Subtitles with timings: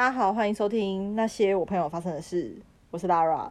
[0.00, 2.56] 大家好，欢迎收听那些我朋友发生的事。
[2.90, 3.50] 我是 Lara，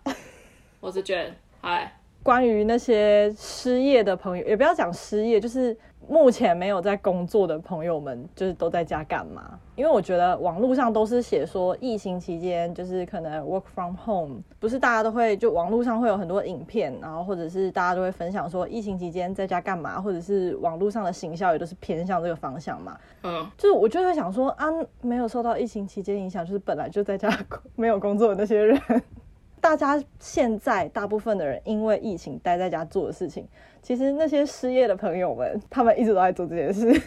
[0.79, 1.33] 我是 Jane。
[1.62, 1.94] 嗨，
[2.24, 5.78] 关于那些失业的朋友，也不要讲失业，就是
[6.10, 9.59] 目前没有在工作的朋友们，就是都在家干嘛？
[9.76, 22.98] 因为我觉得网络上都是写说，疫情期间就是可能 work from home，不是大家都会就网络上会有很多影片，然后或者是大家都会分享说疫情期间在家干嘛，或者是网络上的行销也都是偏向这个方向嘛。
[23.22, 24.66] 嗯，就是我就会想说啊，
[25.02, 27.30] 没有受到疫情期间影响，就是本来就在家
[27.76, 28.81] 没有工作的那些人。
[29.62, 33.45] 大家现在大部分的人因为疫情待在家做的事情，
[33.82, 37.02] 其实那些失业的朋友们，他们一直都在做这件事。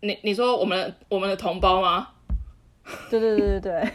[0.00, 2.08] 你你说我们我们的同胞吗？
[3.10, 3.90] 对对对对对。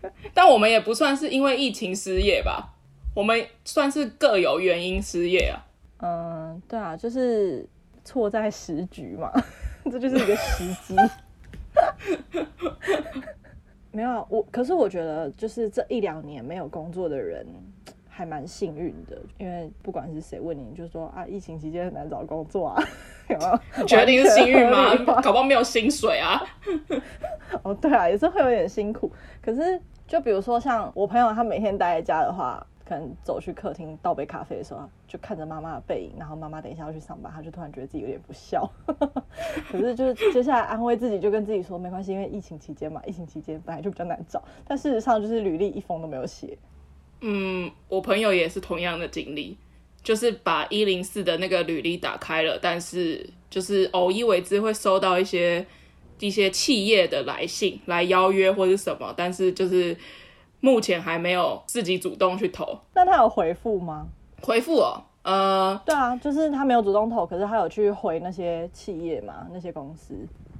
[0.32, 2.74] 但我们也不算是因为疫情失业吧？
[3.14, 5.58] 我们算是各有原因失业啊。
[6.00, 7.68] 嗯，对啊，就是
[8.04, 9.32] 错在时局嘛，
[9.90, 10.94] 这就是一个时机。
[13.90, 17.44] 没有我，可是我觉得就是这一两年没有工作的人
[18.18, 22.82] 还蛮幸运的，因为不管是谁问你，就说啊，疫情期间很难找工作啊，
[23.30, 23.44] 有没
[23.78, 23.86] 有？
[23.86, 24.96] 决定是幸运吗？
[25.22, 26.42] 搞不好没有薪水啊。
[27.62, 29.08] 哦，对啊，也是会有点辛苦。
[29.40, 32.66] 可是就比如说像我朋友，他每天待在家的话。
[32.88, 38.66] 可能走去客厅倒杯咖啡的时候，就看着妈妈的背影，然后妈妈等一下要去上班，他就突然觉得自己有点不孝。
[39.70, 44.42] 可是就是接下来安慰自己，就跟自己说没关系，因为疫情期间嘛，疫情期间本来就比较难找。
[44.66, 46.56] 但事实上就是履历一封都没有写。
[47.20, 49.56] 嗯，我朋友也是同样的经历，
[50.02, 55.66] 就是把一零四的那个履历打开了，但是就是偶一为之会收到一些
[56.18, 59.96] 一些企业的来信来邀约或者什么，但是就是。
[60.60, 64.08] 目前还没有自己主动去投，那他有回复吗？
[64.42, 70.16] 回复哦，呃，对啊，就是他没有主动投，可是他有去回那些企业嘛，那些公司。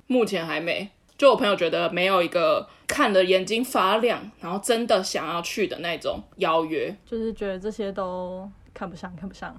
[0.06, 0.88] 目前还没，
[1.19, 9.55] 就我朋友觉得没有一个看的眼睛发亮，然后真的想要去的那种邀约，就是觉得这些都看不上，看不上。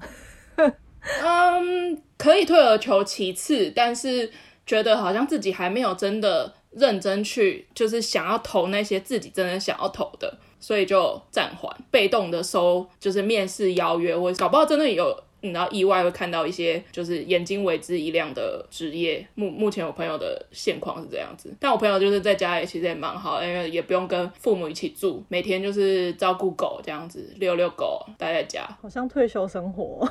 [1.21, 4.31] 嗯，可以退而求其次，但是
[4.65, 6.55] 觉得好像自己还没有真的。
[6.71, 19.25] 认真去，就是想要投那些自己真的想要投的，所以就暂缓，被动的收，就是面试邀约，或搞不好真的有，你知道意外会看到一些，就是眼睛为之一亮的职业。
[19.35, 30.07] 目目前我朋友的现况是这样子，但我朋友就是在家里其实也蛮好，因为也不用跟父母一起住，每天就是照顾狗这样子，遛遛狗，待在家，好像退休生活，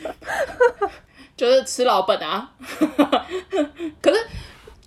[1.36, 2.52] 就是吃老本啊，
[4.00, 4.18] 可是。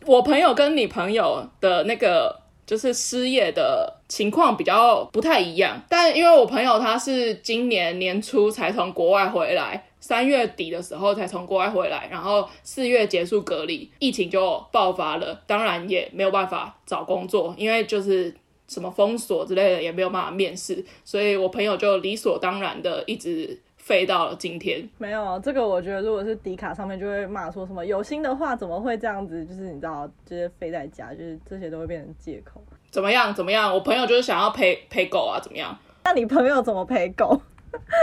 [0.07, 18.34] 我朋友跟你朋友的那个就是失业的情况比较不太一样，但因为我朋友他是今年年初才从国外回来，三月底的时候才从国外回来，然后四月结束隔离，疫情就爆发了，当然也没有办法找工作，因为就是
[18.68, 23.60] 什么封锁之类的也没有办法面试，所以我朋友就理所当然的一直。
[23.78, 29.46] 废到了今天，没有这个，我觉得如果是迪卡上面就会骂说什么有心的话怎么会这样子？
[29.46, 32.64] 就是你知道，就是废在家，就是这些都会变成借口。
[32.95, 33.35] 怎么样？
[33.35, 33.73] 怎么样？
[33.73, 35.78] 我朋友就是想要陪陪狗啊，怎么样？
[36.06, 37.38] 那你朋友怎么陪狗？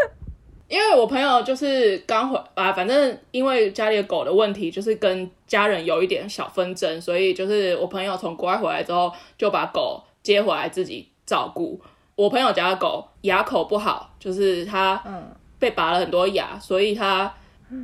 [0.68, 11.80] 因为我朋友就是刚回啊，反正因为家里的狗的问题，就是跟家人有一点小纷争，所以就是我朋友从国外回来之后就把狗接回来自己照顾。
[12.14, 15.34] 我朋友家的狗牙口不好，就是它嗯。
[15.58, 17.32] 被拔了很多牙，所以他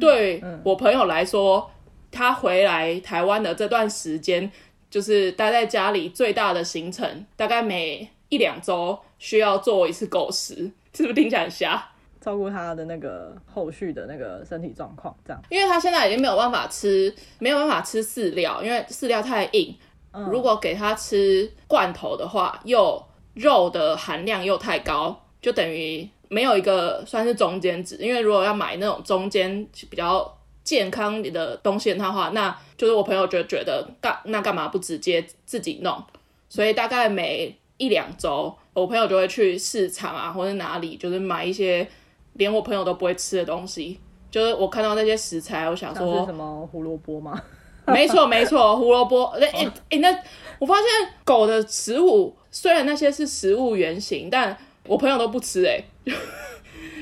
[0.01, 1.71] 对我朋友来说，嗯、
[2.11, 4.51] 他回来台湾的这段时间，
[4.99, 11.89] 就是待在家里最大的行程，大概每一两周需要做一次狗食，是不是听起来很瞎？
[12.21, 15.41] 照顾他的那个后续的那个身体状况，这样。
[15.51, 19.73] 因为他现在已经没有办法吃，没有办法吃饲料，因为饲料太硬。
[20.11, 23.01] 嗯、如果给他吃罐头的话，又
[23.35, 26.09] 肉的含量又太高，就等于。
[26.31, 30.38] 没有一个算是中间值，因为如果要买那种中间比较
[30.69, 36.05] 健康的东西的话，那就是我朋友觉得觉得干那干嘛不直接自己弄？
[36.47, 41.89] 所以大概每一两周，我朋友就会去市场啊，或者哪里，就是买一些
[42.35, 43.99] 连我朋友都不会吃的东西。
[44.31, 47.41] 就是我看到那些食材，我想说什么胡萝卜吗？
[47.89, 49.25] 没错没错，胡萝卜。
[49.41, 50.15] 哎哎哎，那
[50.59, 50.85] 我发现
[51.25, 54.55] 狗的食物虽然那些是食物原型，但
[54.87, 56.15] 我朋友都不吃哎、欸，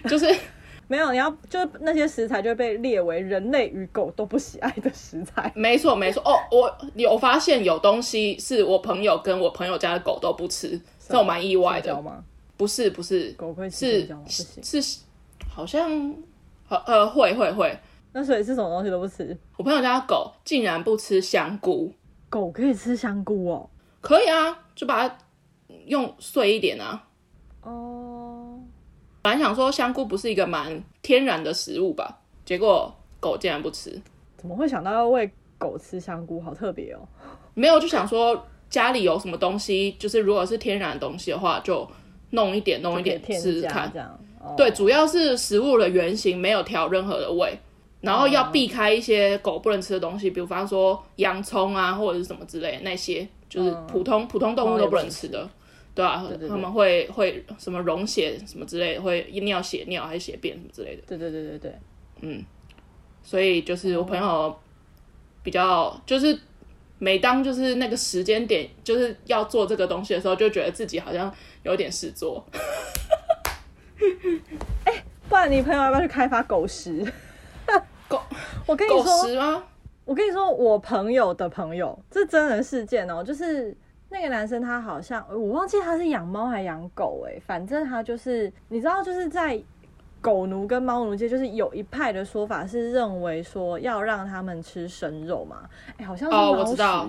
[0.09, 0.33] 就是
[0.89, 5.51] 没有，你要就是那些食材就会被列为人类与狗都不喜爱的食材。
[5.57, 11.97] 没错没错哦，我有发现有东西是我朋友跟我朋友家的狗都不吃，这我蛮意外的。
[12.57, 15.01] 不是不是，狗会吃是是
[15.49, 16.15] 好像
[16.69, 17.79] 呃会会会。
[18.13, 19.37] 那所以是什么东西都不吃？
[19.59, 21.93] 我朋友家的狗竟然不吃香菇，
[22.31, 23.69] 狗可以吃香菇哦。
[24.01, 25.19] 可以啊，就把它
[25.85, 27.05] 用碎一点啊。
[27.61, 28.16] 哦，
[29.27, 34.01] 本来想说香菇不是一个蛮天然的食物吧，结果狗竟然不吃。
[34.37, 35.29] 怎么会想到要喂
[35.59, 36.41] 狗吃香菇？
[36.41, 37.01] 好特别哦。
[37.53, 41.85] 没有，就想说家里有什么东西，就是如果是天然的东西的话，就
[42.31, 43.91] 弄一点，弄一点试试看。
[43.93, 44.17] 这样。
[44.41, 47.59] 哦、对，主要是食物的原型没有调任何的味，
[48.03, 55.51] 然后要避开一些狗不能吃的东西，比方说洋葱啊，或者是什么之类的那些，就是普通、嗯、普通动物都不能吃的。
[55.97, 61.03] 对啊，对对对，他们会会什么溶血什么之类的，会尿血尿还是血便什么之类的。
[61.07, 61.75] 对对对对对，
[62.21, 62.45] 嗯，
[63.23, 64.55] 所以就是我朋友
[65.43, 66.39] 比较就是
[66.99, 72.45] 每当就是那个时间点就是要做这个东西的时候，就觉得自己好像有点事做。
[74.85, 77.11] 哎、欸，不然你朋友要不要去开发狗食？
[78.07, 78.21] 狗，
[78.67, 79.65] 我跟你说，狗食吗？
[80.05, 83.75] 我跟你说，我朋友的朋友，这真人事件哦，就是。
[84.09, 89.61] 那个男生他好像我忘记他是养猫还养狗哎，反正他就是你知道就是在
[90.21, 96.59] 狗奴跟猫奴界，就是有一派的说法是认为说要让他们吃生肉嘛，哎，好像是猫食。
[96.59, 97.09] 哦，我知道，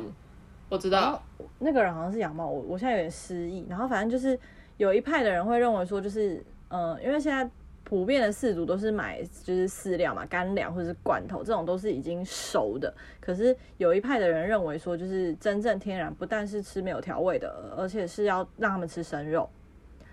[0.70, 1.24] 我知道，
[1.60, 3.66] 那个人好像是养猫，我我现在有点失忆。
[3.70, 4.38] 然后反正就是
[4.78, 7.50] 有一派的人会认为说，就是嗯、呃，因为现在。
[7.90, 12.94] 普遍的饲主都是买就是饲料嘛，干粮或者是罐头，这种都是已经熟的。
[13.22, 19.50] 可是有一派的人认为说，就是真正天然，不但是吃没有调味的，而且是要让他们吃生肉。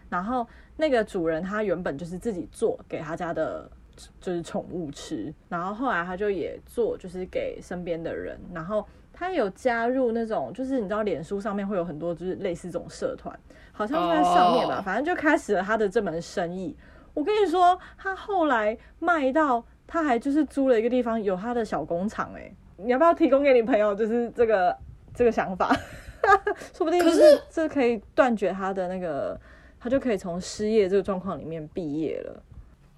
[0.09, 3.69] 然后那个主人他原本就是自己做给他家的，
[4.21, 5.35] 就是宠物吃。
[5.49, 8.39] 然后后来他就也做，就是给身边的人。
[8.53, 13.37] 然后他有加入那种，就是你知道，脸书上面会有很多就是类似这种社团，
[13.73, 16.77] 好像是在上面吧，反正就开始了他的这门生意。
[17.15, 22.33] 我跟你说，他后来卖到，他还就是租了一个地方，有他的小工厂。
[22.35, 23.95] 哎，你要不要提供给你朋友？
[23.95, 24.77] 就是这个
[25.15, 25.73] 这个想法，
[26.75, 29.41] 说不定就是这可以断绝他的那个，
[29.79, 32.43] 他就可以从失业这个状况里面毕业了。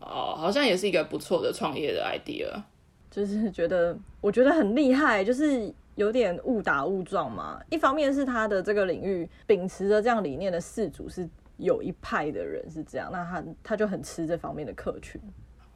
[0.01, 2.63] 哦，好像也是一个不错的创业的 idea。
[3.11, 7.61] 就是觉得我觉得很厉害，就是有点误打误撞嘛。
[7.69, 11.29] 一方面是他的这个领域秉持着这样理念的事主是。
[11.57, 15.21] 有一派的人是这样，那他他就很吃这方面的客群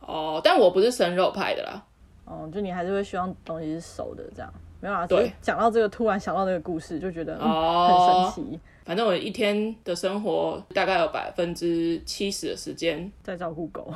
[0.01, 0.41] 哦。
[0.43, 1.85] 但我不是生肉派的啦，
[2.25, 4.53] 哦，就你还是会希望东西是熟的这样。
[4.83, 8.61] 没有啊，对，讲到这个，突然想到这个故事，就觉得、嗯哦、很神奇。
[8.83, 13.93] 反正我一天的生活大概有百分之七十的时间在照顾狗。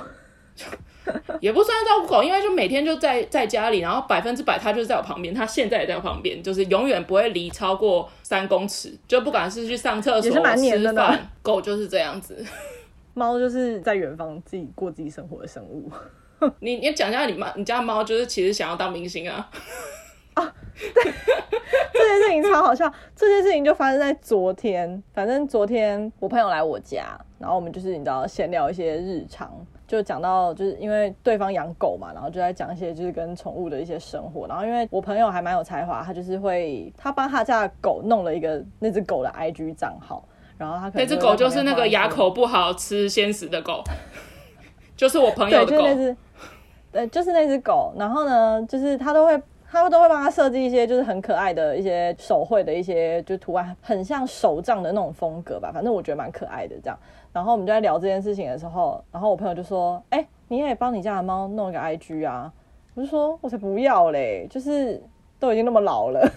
[1.41, 10.41] 也不算照顾狗，因为就每天就在在家里，然后百分之百它就是在我旁边，它现在也在我旁边，就是永远不会离超过三公尺，就不管是去上厕所、吃
[10.93, 12.45] 饭，狗就是这样子。
[13.12, 15.91] 猫就是在远方自己过自己生活的生物。
[16.61, 19.49] 你你讲一下你猫，你家猫就是其实想要当明星啊？
[20.35, 21.12] 啊，对，
[21.93, 22.93] 这件事情超好笑。
[23.15, 29.65] 这件事情就发生在昨天，反正昨天我朋友来我家，然后我们就是你知道闲聊一些日常。
[29.86, 34.46] 就讲到，就是因为对方养狗嘛，然后就在讲一些就是跟宠物的一些生活。
[34.48, 40.26] 然后因为我朋友还蛮有才华，他就是会他帮他家的狗弄了一个那只狗的 IG 账号，
[40.56, 43.84] 然后他可能那只狗就是那个牙口不好吃鲜食的狗，
[44.96, 46.17] 就是我朋友的狗，对，就是那只，
[46.91, 47.93] 对，就是那只狗。
[47.98, 55.70] 然后呢，就是他都会他都会帮他设计一些就是很可爱的一些手绘的一些就图案，很像手账的那种风格吧。
[55.74, 56.98] 反正我觉得蛮可爱的这样。
[57.34, 62.50] 然后我们就在聊这件事情的时候，然后我朋友就说：“哎、你也帮你家的猫弄一个 IG 啊？”
[62.94, 65.03] 我就说：“我才不要嘞，就是
[65.41, 66.31] 都已经那么老了，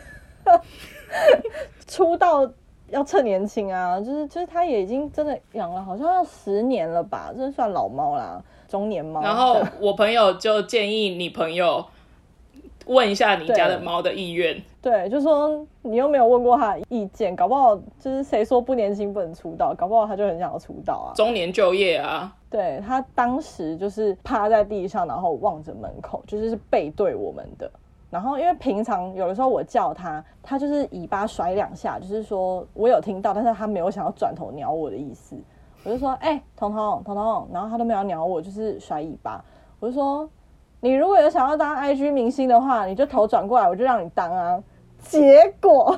[1.86, 2.50] 出道
[2.90, 4.00] 要趁年轻啊！
[4.00, 11.86] 就是就是他也已经真的养了，好像要十年了吧，这算老猫啦，中年猫。”然后我朋友就建议你朋友。
[12.88, 22.34] 问一下你家的猫的意愿，对，就说你又没有问过他的意见，搞不好就是谁说不年轻不能出道，搞不好他就很想要出道啊，中年就业啊。
[22.50, 27.70] 对，他当时就是趴在地上，然后望着门口，就是是背对我们的。
[28.10, 35.36] 然后因为平常有的时候我叫他，他就是尾巴甩两下，就是说我有听到，但是他没有想要转头鸟我的意思。
[35.84, 39.44] 我就说，哎、欸，彤彤，彤彤，然后他都没有鸟我，就是甩尾巴。
[39.80, 40.28] 我就说。
[40.80, 44.62] 你如果有想要当 IG 明星的话，你就头转过来，我就让你当啊。
[45.00, 45.98] 结果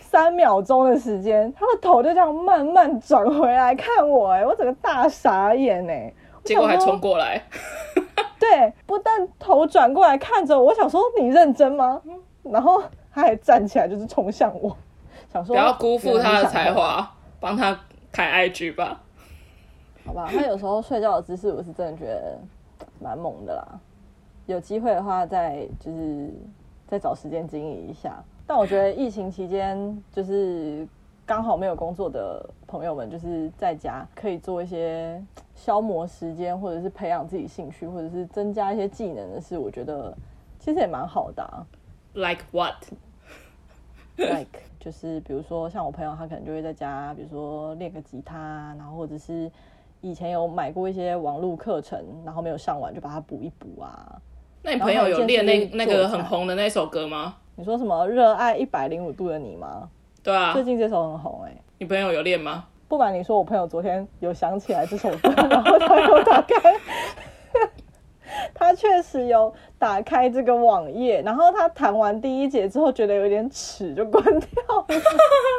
[0.00, 6.12] 三秒钟的时间，他的头就这样慢慢转回来看我，哎，我整个大傻眼哎。
[6.44, 7.40] 结果还冲过来。
[8.40, 12.02] 对，不但头转过来看着我，我想说你认真吗？
[12.42, 12.82] 然后
[13.14, 14.76] 他还站起来就是冲向我，
[15.32, 17.78] 想说不要辜负他的才华，帮他
[18.10, 19.00] 开 IG 吧。
[20.04, 22.38] 好吧，他有时候睡觉的姿势，我是真的觉得。
[23.00, 23.80] 蛮猛的啦，
[24.46, 26.30] 有机会的话再就是
[26.86, 28.22] 再找时间经营一下。
[28.46, 30.86] 但我觉得疫情期间就是。
[31.24, 35.22] 刚好没有工作的朋友们，就是在家可以做一些
[35.54, 39.56] 消磨时间，或者是培养自己兴趣，或者是增加一些技能的事。
[39.56, 40.12] 我觉得
[40.58, 41.64] 其实也蛮好的啊。
[42.14, 42.74] Like what?
[44.16, 49.50] Like 就是比如说像我朋友，他可能就会在家，比如说练个吉他，然后或者是
[50.02, 54.20] 以前有买过一些网络课程，然后没有上完就把它补一补啊。
[54.62, 57.36] 那你朋友有练那那个很红的那首歌吗？
[57.54, 58.06] 你说什么？
[58.08, 59.88] 热爱一百零五度的你吗？
[60.22, 61.62] 对啊，最近这首很红哎、欸。
[61.78, 62.64] 你朋友有练吗？
[62.88, 66.74] 不瞒你说，我朋友昨天有想起来这首歌， 然后他有打开，
[68.54, 74.86] 他确实有打开这个网页，然后他弹完第一节之后觉得有点耻，就关掉了。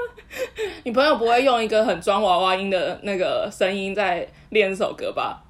[0.84, 5.44] 你朋友不会用一个很装娃娃音的那个声音在练这首歌吧？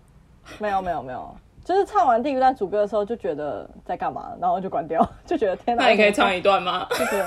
[0.59, 5.83] 没有没有没有，就是唱完第一段主歌的时候就觉得在干嘛，然后就关掉，就觉得天哪。
[5.85, 6.87] 那你可以唱一段吗？
[6.91, 7.23] 就是。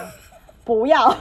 [0.65, 1.09] 不要，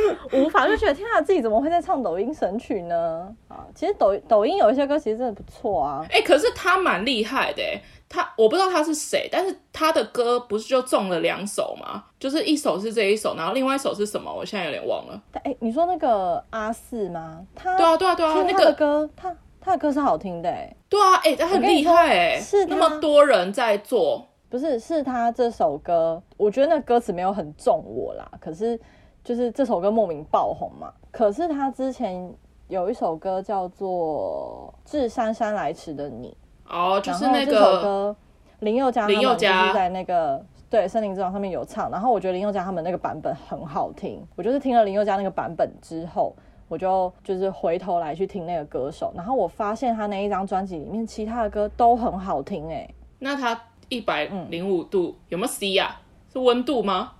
[0.32, 3.34] 无法就觉得天啊，自己怎么会在唱抖音神曲呢？
[3.48, 6.06] 啊，其实抖抖音有一些歌其实真的不错啊。
[6.10, 7.62] 哎、欸，可是他蛮厉害的，
[8.08, 12.04] 他我不知道他是谁，但是他的歌不是就中了两首吗？
[12.20, 14.32] 就是一首是这一首，然后另外一首是什么？
[14.32, 15.20] 我现在有点忘了。
[15.32, 17.44] 哎、欸，你说那个阿四吗？
[17.54, 20.50] 他对啊对啊对啊，那个歌他他的歌是好听的，
[20.88, 24.28] 对啊，哎、欸，他很厉害哎，是那么多人在做。
[24.48, 28.30] 不是，是他这首歌，我觉得那歌词没有很中我啦。
[28.40, 28.78] 可是
[29.26, 30.92] 就是这首歌莫名爆红嘛。
[31.10, 32.32] 可是他之前
[32.68, 36.36] 有一首歌叫做《致姗姗来迟的你》，
[36.72, 38.16] 哦，就是那个这首歌
[38.60, 40.40] 林宥嘉，林宥嘉在那个
[40.70, 41.90] 对《森林之王》上面有唱。
[41.90, 44.24] 然后我觉得林宥嘉他们那个版本很好听。
[44.36, 46.32] 我就是听了林宥嘉那个版本之后，
[46.68, 49.12] 我就就是回头来去听那个歌手。
[49.16, 52.88] 然后我发现他那一张专辑里面其他的歌都很好听哎。
[53.18, 53.60] 那他。
[53.88, 56.02] 一百零五度、嗯、有没有 C 呀、啊？
[56.32, 57.12] 是温度吗？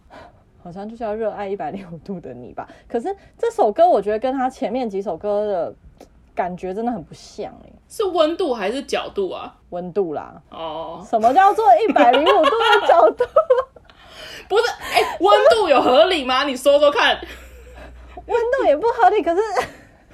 [0.67, 2.69] 好像就是要热爱一百零五 度的你吧。
[2.89, 5.75] 可是这首歌我觉得跟他前面几首歌的
[6.35, 7.71] 感觉真的很不像哎。
[7.89, 9.55] 是温度还是角度啊？
[9.71, 10.43] 温度啦。
[10.51, 11.07] 哦。
[11.09, 13.25] 什么叫做一百零五 度的角度？
[14.49, 16.43] 不是，哎、欸，温度有合理吗？
[16.43, 17.17] 你说说看。
[18.27, 19.41] 温度也不合理，可是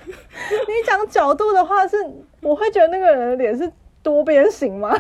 [0.05, 2.11] 你讲角度的话是，是
[2.43, 4.95] 我会觉得那个人的脸是多边形吗？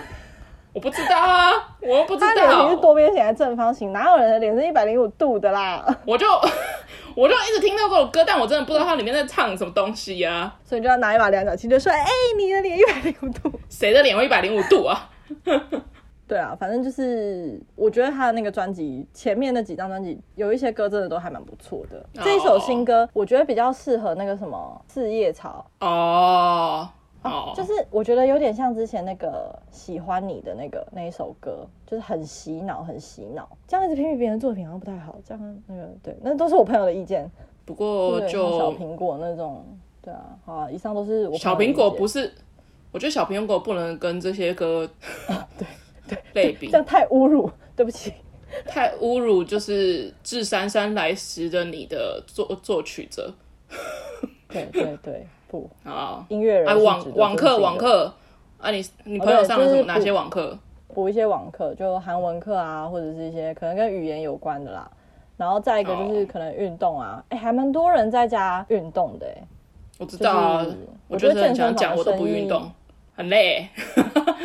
[0.72, 2.28] 我不知道啊，我又不知道。
[2.28, 3.92] 他脸是多边形还是正方形？
[3.92, 5.84] 哪有人的脸是一百零五度的啦？
[6.06, 6.26] 我就
[7.14, 10.56] 我就一直听到这首歌，但我真的不知道它里面在唱什么东西呀、啊。
[10.64, 15.10] 所以你就要拿一把量角器，就说：“哎、欸，你的脸一百零五度， 谁的脸会一百零五度啊？”
[16.26, 21.98] 对啊，反正就是我觉得他的那个专辑前面那几张专辑有一些歌真的都还蛮不错的。
[22.16, 22.24] Oh.
[22.24, 26.88] 这一首新歌我觉得比较适合那个什么四叶草哦。
[26.88, 27.01] Oh.
[27.22, 27.56] 哦，oh.
[27.56, 33.48] 就是我觉得有点像之前那个喜欢你的那个那一首歌，就是很洗脑，很洗脑。
[33.66, 35.16] 这样子批评别人作品好像不太好。
[35.24, 37.30] 这样那个对，那都是我朋友的意见。
[37.64, 39.64] 不过就小苹果那种，
[40.02, 42.32] 对啊，好啊，以上都是我小苹果不是，
[42.90, 44.90] 我觉得小苹果不能跟这些歌
[45.28, 45.66] 啊，对
[46.08, 48.12] 对类比，比这样太侮辱，对不起，
[48.66, 53.32] 太侮辱，就是致姗姗来迟的你的作作曲者，
[54.48, 55.26] 对对对。
[55.84, 58.12] 啊，音乐人啊，网网课网课
[58.58, 60.56] 啊，你你朋友上了什么、okay, 哪些网课？
[60.94, 64.90] 补一些网课，就韩文课啊，或者是一些可能跟语言有关的啦。
[65.36, 67.40] 然后再一个就是可能运动啊，哎、oh.
[67.40, 69.42] 欸，还蛮多人在家运动的、欸。
[69.98, 70.76] 我知道啊，就是、
[71.08, 72.70] 我觉得健身房我都不运动，
[73.16, 73.68] 很累。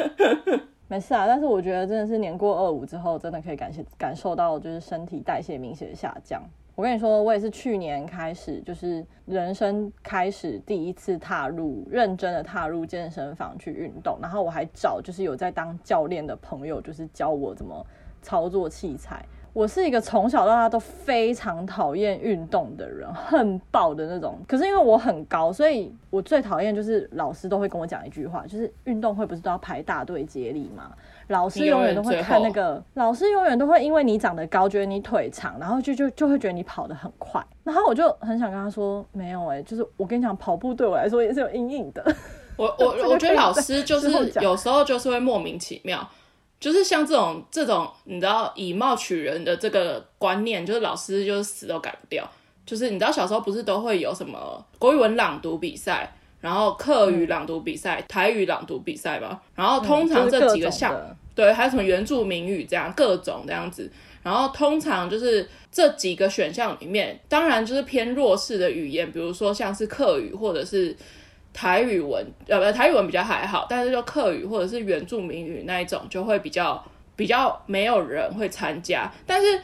[0.87, 6.41] 没事啊，但是我觉得真的是年过二五之后，真的可以感谢感受到就是身体代谢明显的下降。
[6.77, 17.83] 我跟你说，我也是去年开始，就是人生开始第一次踏入认真的踏入健身房去运动，然后我还找就是有在当教练的朋友，就是教我怎么
[18.21, 19.25] 操作器材。
[19.53, 24.37] 我是一个从小到大都非常讨厌运动的人，很爆的那种。
[24.47, 30.95] 可是因为我很高，所以我最讨厌就是老师都会跟我讲一句话，就是运动会不是都要排大队接力吗？
[31.27, 37.45] 老师永远都会看那个，老师永远都会因为你长得高，觉得你腿长，然后就就就会觉得你跑得很快。
[37.63, 42.15] 然后我就很想跟他说，没有哎、欸，就是我跟你讲，跑步对我来说也是有阴影的。
[42.55, 44.09] 我 我我觉得老师就是
[44.41, 46.07] 有时候就是会莫名其妙，
[46.59, 52.27] 就是像这种这种你知道以貌取人的这个观念，就是老师就是死都改不掉。
[52.65, 56.13] 就是你知道小时候不是都会有什么国语文朗读比赛？
[56.47, 60.95] 然后客语朗读比赛、嗯、台语朗读比赛吧，然后通常这几个项，嗯
[61.35, 63.91] 就是、对，还有什么原住民语这样各种这样子，
[64.23, 70.95] 然后通常就是这几个选项里面，当然就是偏弱势的语言，比如说像是客语或者是
[71.53, 76.81] 台语文，呃，不，台语文比较还好，但是就客语或者是原住民语那一种就会比较
[77.17, 79.59] 比较没有人会参加，但是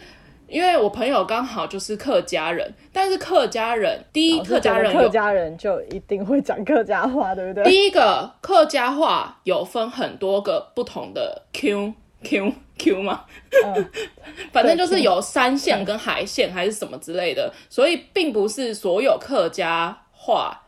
[0.54, 7.64] 因为我朋友刚好就是客家人，但是客家人第一客家人客家人就一定会讲客家话，对不对？
[7.64, 13.26] 第一个客家话有分很多个不同的 Q Q Q 嘛，
[13.66, 13.90] 嗯、
[14.54, 20.62] 反正就是有山线跟海线还是什么之类的，嗯、所以并不是所有客家话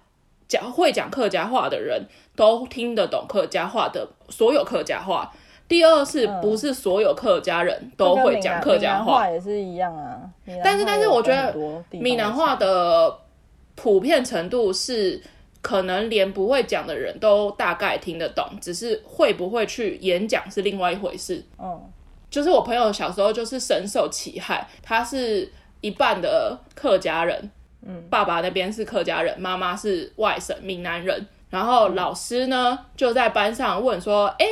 [0.48, 5.32] 讲会讲客家话的人都听得懂客家话的所有客家话。
[5.68, 9.16] 第二是不是所有客家人都会讲客家话？
[9.16, 10.22] 话也是一样啊。
[10.64, 11.56] 但是但是我觉得
[11.90, 13.18] 闽南话的
[13.74, 15.20] 普遍程度是
[15.64, 21.44] 可能连不会讲的人都大概听得懂，只是会不会去演讲是另外一回事。
[21.58, 21.82] 嗯，
[22.30, 27.50] 就是我朋友小时候就是深受其害，他是一半的客家人，
[27.82, 34.46] 嗯，爸爸那边是客家人，妈妈是外省闽南人，然后老师呢就在班上问说，哎。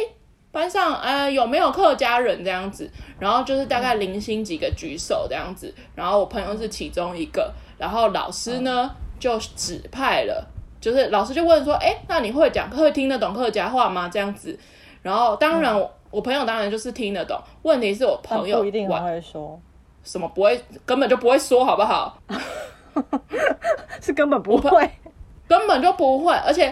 [0.53, 2.88] 班上呃有没有客家人这样子，
[3.19, 10.48] 然后就是大概零星几个举手这样子，然后我朋友是其中一个，然后老师呢就指派了，
[10.79, 14.07] 就是老师就问说，哎，那你会讲会听得懂客家话吗？
[14.07, 14.57] 这样子，
[15.01, 15.75] 然后当然
[16.12, 19.60] 我朋友当然就是听得懂，问题是我朋友不一定会说，
[20.03, 22.15] 什么不会，根本就不会说，好不好？
[24.00, 24.88] 是根本不会，
[25.48, 26.72] 根本就不会，而且。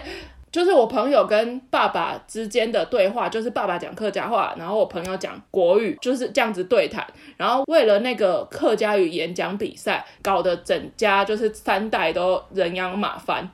[0.52, 7.02] 就是我朋友跟爸爸之间的对话，就是爸爸讲客家话，然后我朋友讲国语，就是这样子对谈。
[7.38, 13.48] 然后为了那个客家语演讲比赛，搞得整家就是三代都人仰马翻，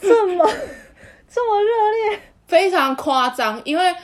[0.00, 0.50] 这么
[1.28, 3.60] 这么热烈，非常夸张。
[3.62, 3.94] 因为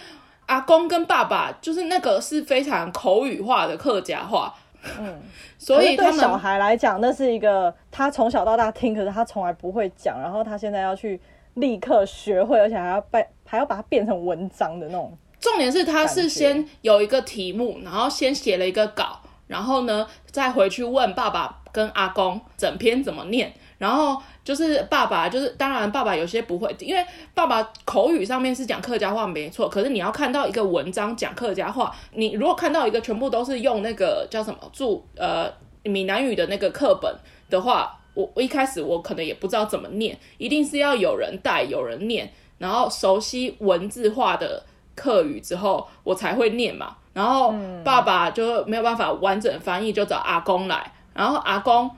[0.44, 4.54] 阿公跟爸爸就是那个是非常口语化的客家话，
[5.00, 5.18] 嗯，
[5.56, 11.18] 所以对小孩来讲，那是一个他从小到大听，可是他从来不会讲，然后他现在要去。
[11.54, 15.16] 立刻学会，而且还要把还要把它变成文章的那种。
[15.40, 23.52] 重点是他是先有一个题目，然后先写了一个稿，然后呢再回去问爸爸跟阿公整篇怎么念。
[23.78, 35.48] 然后就是爸爸，就是当然爸爸有些不会，因为爸爸口语上面是讲客家话没错，可是你要看到一个文章讲客家话，你如果看到一个全部都是用那个叫什么注呃
[35.84, 37.14] 闽南语的那个课本
[37.48, 37.94] 的话。
[38.18, 42.28] 我我一开始我可能也不知道怎么念，一定是要有人带，有人念，
[42.58, 44.60] 然后熟悉文字化的
[44.96, 46.96] 课语之后，我才会念嘛。
[47.12, 47.54] 然后
[47.84, 50.92] 爸爸就没有办法完整翻译，就找阿公来。
[51.14, 51.88] 然后阿公，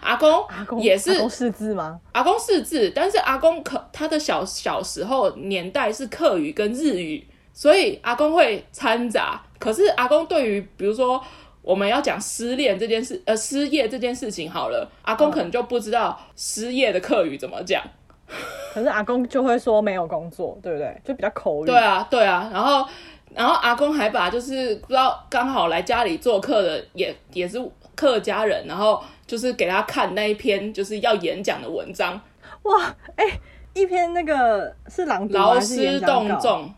[0.00, 2.00] 阿公阿公也是识字吗？
[2.12, 9.42] 阿公识字，但是阿公可他的小小时候年代是客语跟日语，所以阿公会掺杂。
[9.58, 11.22] 可是阿公对于比如说。
[11.62, 17.82] 我们要讲失恋这件事，呃，失业这件事情好了，阿公可能就不知道失业的客语怎么讲，
[18.72, 21.00] 可是阿公就会说没有工作，对不对？
[21.04, 21.66] 就比较口语。
[21.66, 22.88] 对啊，对啊，然后，
[23.34, 27.60] 然后阿公还把就是不知道刚好来家里做客的也也是
[27.94, 32.18] 客家人，然后就是给他看那一篇就是要演讲的文章。
[32.62, 32.82] 哇，
[33.16, 33.40] 哎、欸，
[33.74, 36.14] 一篇那个是朗读还是演讲稿？
[36.14, 36.74] 劳师动众，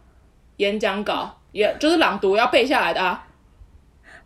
[0.56, 3.26] 演讲稿，也就是朗读要背下来的啊。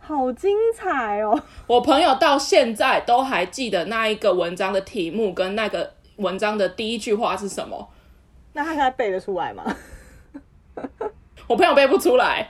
[0.07, 1.37] 好精彩哦！
[1.67, 7.89] 我朋友到现在都还记得那一个文章的题目跟那个文章的第一句话是什么。
[8.53, 9.75] 那他现在背得出来吗？
[11.47, 12.49] 我朋友背不出来，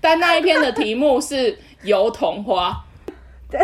[0.00, 2.84] 但那一篇的题目是油桐花。
[3.50, 3.60] 对，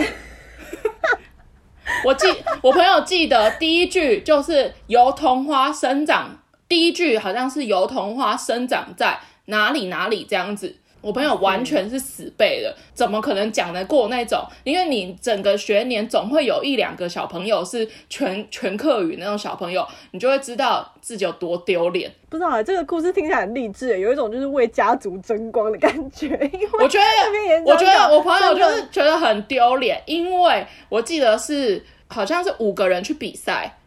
[2.05, 2.27] 我记
[2.61, 6.37] 我朋友记得第一句就是油桐花生长，
[6.69, 10.79] 第一句好像是油桐花生长在哪里哪里这样子。
[11.07, 14.45] 我朋友完全是死背的，怎么可能讲得过那种？
[14.65, 22.13] 因为你整个学年总会有一两个小朋友是全全课语那种小朋友，你就会知道自己有多丢脸。
[22.29, 26.27] 不知道啊，这个故事听起来很励志，有一种就是为家族争光的感觉。
[26.53, 33.79] 因为我觉得，我觉得我朋友就是觉得很丢脸，因为我记得是好像是五个人去比赛，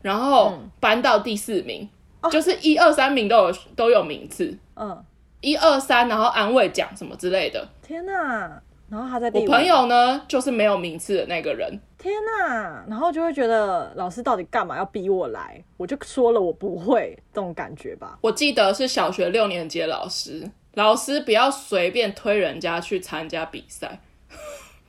[0.00, 1.86] 然后搬到第四名，
[2.22, 4.56] 嗯、就是一二三名都有都有名次。
[4.76, 5.04] 嗯。
[5.44, 7.68] 一二三，然后安慰奖什么之类的。
[7.82, 8.62] 天哪！
[8.88, 11.78] 然后他在第我朋友呢，就是没有名次的那个人。
[11.98, 12.84] 天哪！
[12.86, 15.62] 然后就会觉得老师到底干嘛要逼我来？
[15.76, 18.18] 我就说了我不会，这种感觉吧。
[18.20, 23.98] 我记得是小学六年级的老师，老师不要随便推人家去参加比赛。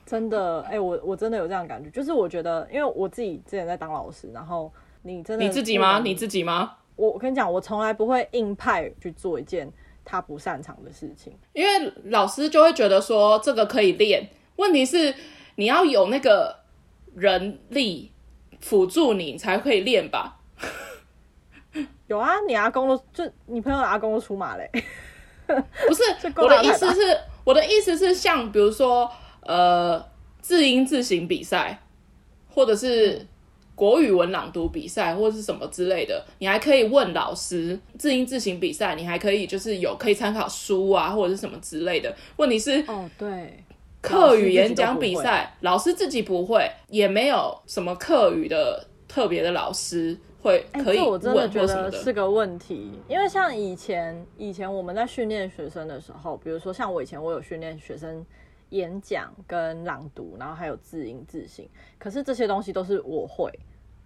[0.04, 6.00] 真的，哎、欸，我我真的有这样的感觉，就是我觉得，因为我自己之前在当老师，然后你真的你自己吗？
[6.04, 6.76] 你自己吗？
[6.96, 9.72] 我我跟你讲，我从来不会硬派去做一件。
[10.06, 14.30] 他不擅长的事情，因为老师就会觉得说这个可以练。
[14.54, 15.12] 问题是
[15.56, 16.56] 你要有那个
[17.14, 18.12] 人力
[18.60, 20.38] 辅助你才可以练吧？
[22.06, 24.70] 有啊，你阿公都就你朋友的阿公都出马嘞。
[25.46, 26.02] 不是，
[26.36, 29.10] 我的意思是，我的意思是像比如说
[29.42, 30.02] 呃
[30.40, 31.82] 字音字形比赛，
[32.48, 33.26] 或者是
[33.76, 42.12] 国语文朗读比赛，或者是什么之类的，你还可以问老师字音字形比赛，你还可以就是有可以参考书啊，或者是什么之类的。
[42.38, 43.62] 问题是哦，对，
[44.00, 50.18] 课语演讲比赛，老师自己不会，也没有什么课语的特别的老师。
[50.42, 58.24] 会可以、欸，我真的觉得是个问题，因为像以前以前我们在训练学生的时候，比如说像我以前我有训练学生
[58.68, 63.50] 演讲跟朗读，然后还有字音字形，可是这些东西都是我会，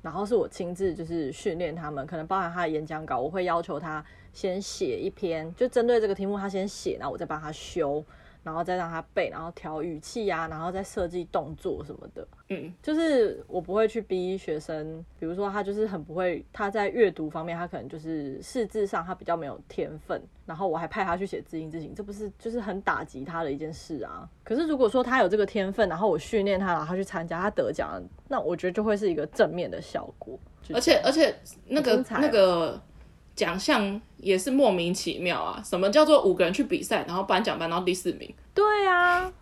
[0.02, 8.04] 然后是我亲自就是训练他们，可能包含他的演讲稿，我会要求他先写一篇，就针对这个题目他先写，然后我再帮他修。
[8.42, 12.26] 然后再让他背，然后调语气呀、啊，然后再设计动作什么的。
[12.48, 24.29] 嗯，就是我不会去逼学生，比如说他就是很不会，他在阅读方面他可能就是识字上他比较没有天分，然后我还派他去写字音字形，这不是就是很打击他的一件事啊？
[24.42, 30.38] 可是如果说他有这个天分，然后我训练他，然后他去参加，他得奖，那我觉得就会是一个正面的效果。
[30.72, 31.35] 而且而且
[31.66, 32.81] 那个那个。
[33.40, 35.62] 奖项也是莫名其妙啊！
[35.64, 38.31] 什么叫做五个人去比赛，然后颁奖颁到第四名？
[38.53, 39.33] 对啊，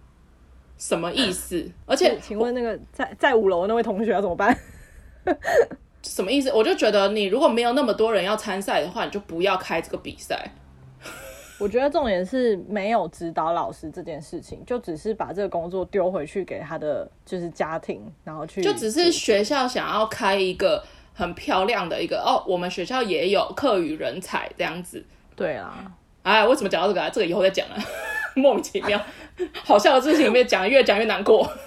[0.77, 1.69] 什么意思？
[1.85, 4.57] 而且，请问那个在在五楼那位同学要怎么办？
[6.05, 6.53] 什么意思？
[6.53, 10.49] 我就觉得你如果没有那么多人要参赛的话，你就不要开这个比赛。
[11.59, 20.85] 我觉得重点是没有指导老师这件事情，就只是把这个工作丢回去给他的就是家庭，然后去就只是学校想要开一个。
[21.19, 25.05] 很漂亮的一个哦，我们学校也有课语人才这样子。
[25.35, 25.75] 对啊，
[26.23, 27.11] 哎，为什么讲到这个啊？
[27.13, 27.77] 这个以后再讲了，
[28.37, 29.01] 莫名其妙，
[29.65, 31.45] 好笑的事情没讲，越讲越难过。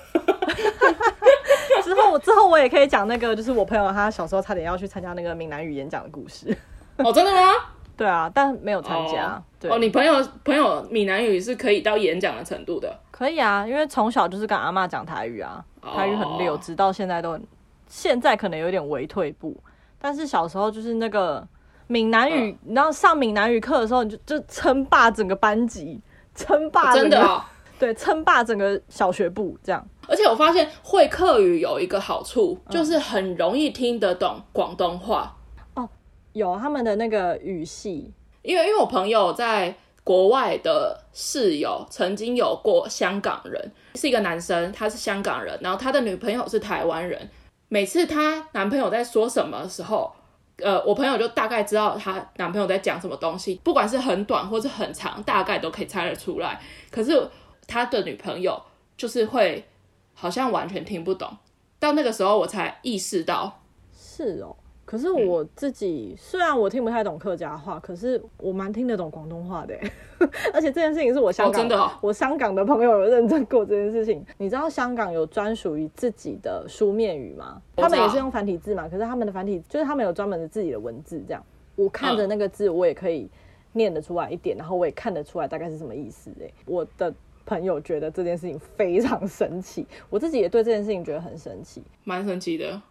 [1.84, 6.58] 之后之后我也可以讲那个，就是我朋友他小时候差点要去参加那个闽南语演讲的故事。
[6.96, 7.52] 哦，真的吗？
[7.98, 9.34] 对啊，但没有参加。
[9.34, 12.98] 哦，对哦，你朋友朋友闽南语是可以到演讲的程度的？
[13.12, 15.62] 可以啊，因为从小就是跟阿妈讲台语啊，
[15.94, 17.44] 台语很溜，哦，直到现在都很。
[17.92, 19.54] 现在可能有点微退步，
[20.00, 21.46] 但是小时候就是那个
[21.88, 26.00] 闽南语，你知道上闽南语课的时候，你就就称霸整个班级，
[26.34, 27.44] 称霸真的哦，
[27.78, 29.86] 对，称霸整个小学部这样。
[30.08, 35.36] 而且我发现会客语有一个好处，就是很容易听得懂广东话。
[35.74, 35.90] 哦，
[36.32, 39.76] 有他们的那个语系，因为因为我朋友在
[40.06, 47.30] 国外的室友曾经有过香港人，是一个男生，他是香港人，然后他的女朋友是台湾人。
[47.74, 50.14] 每次她男朋友在说什么的时候，
[50.58, 56.62] 呃，我朋友就大概知道她男朋友在讲什么东西，不管是很短或是很长，大概都可以猜得出来。
[56.92, 57.30] 可是
[57.66, 58.62] 她的女朋友
[58.98, 59.66] 就是会
[60.14, 61.38] 好像完全听不懂，
[61.80, 63.62] 到那个时候我才意识到，
[63.98, 64.54] 是哦。
[64.92, 69.74] 可是我自己、嗯、虽然我听不太懂客家话，可是我蛮听得懂广东话的，
[70.54, 74.22] 而且这件事情是我香港、哦、真的、哦，我香港的朋友有认证过这件事情。
[74.38, 77.62] 你知道香港有专属于自己的书面语吗？
[77.78, 81.42] 他们也是用繁体字嘛，可是他们的繁体就是他们有专门的自己的文字，这样
[81.78, 83.30] 我看着那个字，我也可以
[83.72, 86.30] 念得出来一点，然后我也看得出来大概是什么意思。
[86.42, 87.14] 哎，我的
[87.46, 92.82] 朋友觉得这件事情非常神奇，我自己也对这件事情觉得很神奇，蛮神奇的。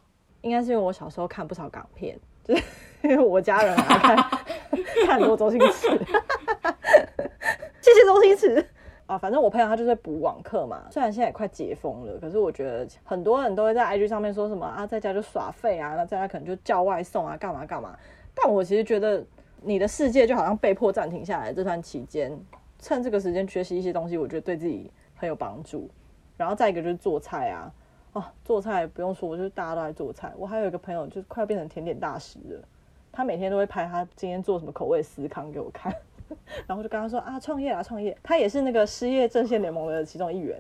[0.43, 2.63] 应该是因为我小时候看不少港片，就是
[3.03, 4.17] 因 为我家人爱看
[5.07, 5.89] 看多周星驰，
[7.81, 8.67] 谢谢周星驰
[9.07, 9.19] 啊！
[9.19, 17.97] 反正我朋友他就是补网课嘛，虽然现在也快解封了，可是我觉得很多人都会在 IG 上面说什么啊，在家就耍废啊，那在家可能就叫外送啊，干嘛干嘛。
[18.35, 19.25] 但我其实觉得
[19.63, 22.39] 你的世界就好像被迫暂停下来，这段期间
[22.79, 25.91] 趁这个时间学习一些东西，我觉得对自己很有帮助。
[26.37, 27.71] 然后再一个就是做菜啊。
[28.13, 30.33] 哦，做菜不用说，我就是大家都在做菜。
[30.37, 32.61] 我还有一个朋友，就是快要变成甜点大师了。
[33.13, 35.95] 他每天都会拍他今天做什么口味司康给我看，
[36.67, 38.17] 然后就跟他说啊，创业啊，创业。
[38.23, 40.59] 他也是那个失业阵线联盟的其中一员。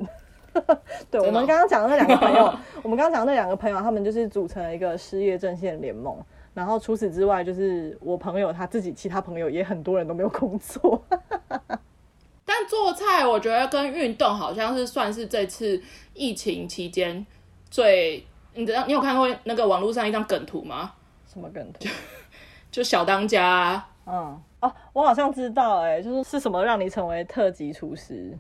[1.11, 6.17] 对，我们刚刚讲的那两个朋友， 我们刚刚讲的那两个朋友，他们就是组成了一个失业阵线联盟。
[6.53, 11.01] 然后除此之外，就是我朋友他自己，其他朋友也很多人都没有工作。
[12.45, 15.81] 但做菜，我觉得跟运动好像是算是这次
[16.15, 17.25] 疫情期间。
[17.71, 20.93] 最，你知道你有看过那个网络上一张梗图吗？
[21.33, 21.79] 什么梗图？
[21.85, 21.91] 就，
[22.71, 23.89] 就小当家啊。
[24.07, 28.37] 嗯，哦，我好像知道，哎，就是是什么让你成为特级厨师？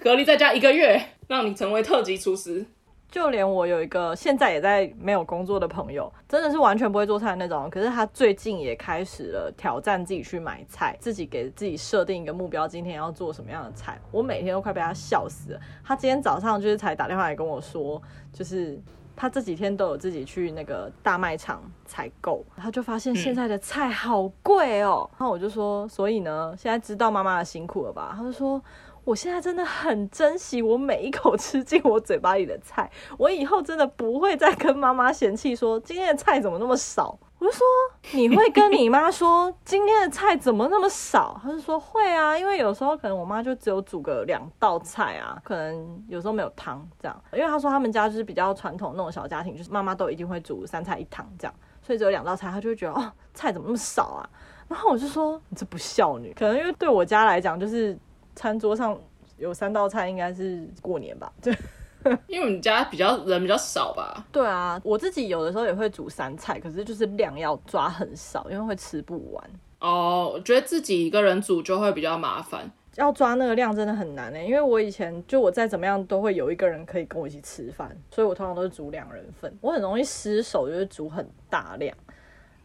[0.00, 2.66] 隔离在家一个月，让你成为特级厨师。
[3.14, 7.70] 就连我有一个现在也在没有工作的朋友，真的是完全不会做菜的那种。
[7.70, 14.00] 可是他最近也开始了挑战自己去买菜，自己给自己设定一个目标，今天要做什么样的菜。
[14.10, 15.60] 我每天都快被他笑死了。
[15.84, 18.76] 他今天早上就是才打电话来跟我说，就是
[19.14, 25.08] 他这几天都有自己去那个大卖场采购，他就发现现在的菜好贵哦。
[25.12, 28.12] 然后我就说，所以呢，现在知道妈妈的辛苦了吧？
[28.16, 28.60] 他就说。
[29.04, 37.18] 我现在真的很珍惜我每一口吃进我嘴巴里的菜，我以后真的不会再跟妈妈嫌弃说今天的菜怎么那么少。
[37.38, 37.66] 我就说，
[38.12, 41.38] 你会跟你妈说今天的菜怎么那么少？
[41.42, 47.22] 她就说会啊，因为有时候可能我妈就只有煮个两道菜啊，可能有时候没有汤这样。
[47.34, 54.24] 因为她说他们家就是比较传统那种小家庭，就是妈妈都一定会煮三菜一汤这样，所以只有两道菜，她就会觉得哦，菜怎么那么少啊？
[54.66, 57.98] 然后我就说你这不孝女，可能因为对我家来讲，就是
[58.34, 58.98] 餐桌上
[59.36, 61.56] 有三道菜应该是过年吧，对。
[62.28, 64.26] 因为我们家比较人比较少吧。
[64.30, 69.50] 对啊，我自己有的时候也会煮三菜，可是就是量要抓很少，因为会吃不完。
[69.80, 74.44] 哦，我觉得自己一个人煮就会比较麻烦，要抓那个量真的很难呢。
[74.44, 79.50] 因为我以前就我再怎么样都会有一个人可以跟我一起吃饭，所以我通常都是煮两人份。
[79.62, 81.96] 我很容易失手，就是煮很大量，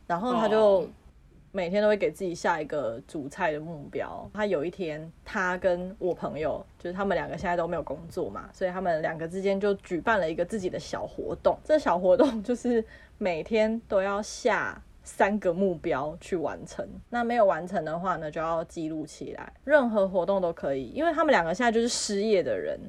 [0.06, 0.86] 然后他就。
[1.52, 4.30] 哦每天都会给自己下一个煮菜的目标。
[4.34, 11.58] 他有一天，他跟我朋友，就是他们两个现在都没有工作嘛，所以他们两个之间就举办了一个自己的小活动。
[11.64, 12.86] 这小活动就是
[13.18, 16.88] 每天都要下三个目标去完成。
[17.10, 19.52] 那没有完成的话呢，就要记录起来。
[19.64, 22.80] 任何活动都可以，因为他们两个现在就是失业的人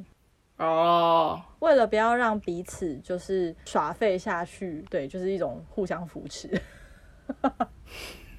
[0.59, 1.40] 哦。
[1.61, 6.61] 为了不要让彼此就是耍废下去，对，就是一种互相扶持。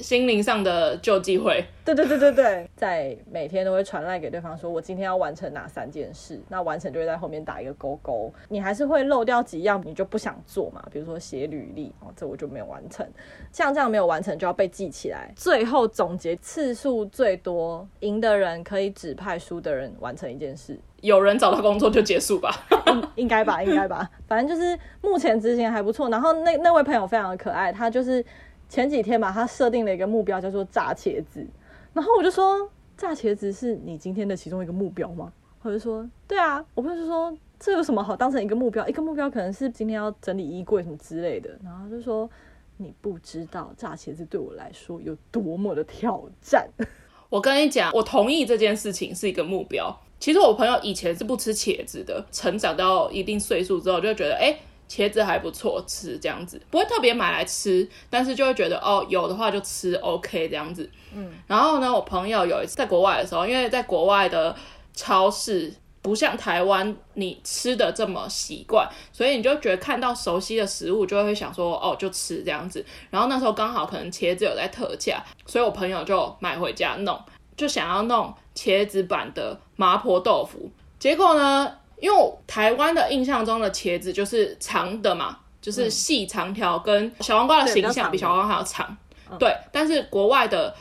[0.00, 8.32] 心灵上的救济会，对对对对对，在每天都会传赖给对方，说我今天要完成哪三件事，那完成就会在后面打一个勾勾。
[8.48, 13.06] 你还是会漏掉几样，你就不想做嘛，比如说写履历，哦，这我就没有完成。
[13.52, 20.78] 像这样没有完成就要被记起来，最后总结次数最多，赢的人可以指派输的人完成一件事。
[21.00, 22.52] 有人找到工作就结束吧，
[22.86, 26.08] 应应该吧，应该吧，反正就是目前执行还不错。
[26.08, 28.24] 然后那那位朋友非常的可爱，他就是。
[28.68, 31.46] 前几天吧，他设定了一个目标，叫做炸茄子。
[31.92, 35.32] 然后我就说，炸茄子是你今天的其中一个目标吗？
[35.62, 36.64] 他就说，对啊。
[36.74, 38.86] 我朋友就说，这有什么好当成一个目标？
[38.86, 41.50] 一个目标可能是今天要整理衣柜什么之类的。
[41.64, 42.28] 然后就说，
[42.76, 46.68] 你不知道炸茄子对我来说有多么的挑战。
[47.30, 49.94] 我跟你讲，我同意这件事情是一个目标。
[50.20, 60.88] 其实我朋友以前是不吃茄子的，成长到一定岁数之后，就觉得，哎、茄子还不错吃，这样子不会特别买来吃，但是就会觉得哦，有的话就吃 OK 这样子。
[61.14, 64.54] 嗯，然后呢，我朋友有一次在国外的时候，因为在国外的
[64.94, 72.84] 超市不像台湾你吃的这么习惯，所以你就觉得看到熟悉的食物就会想说哦，就吃这样子。
[73.10, 77.20] 然后那时候刚好可能茄子有在特价，所以我朋友就买回家弄，
[77.56, 88.96] 就想要弄茄子版的麻婆豆腐，结果呢，因为台湾的印象中的茄子就是长的嘛，就是细长条，跟小黄瓜的形象比小黄瓜还要长。
[89.38, 90.74] 对，对，但是国外的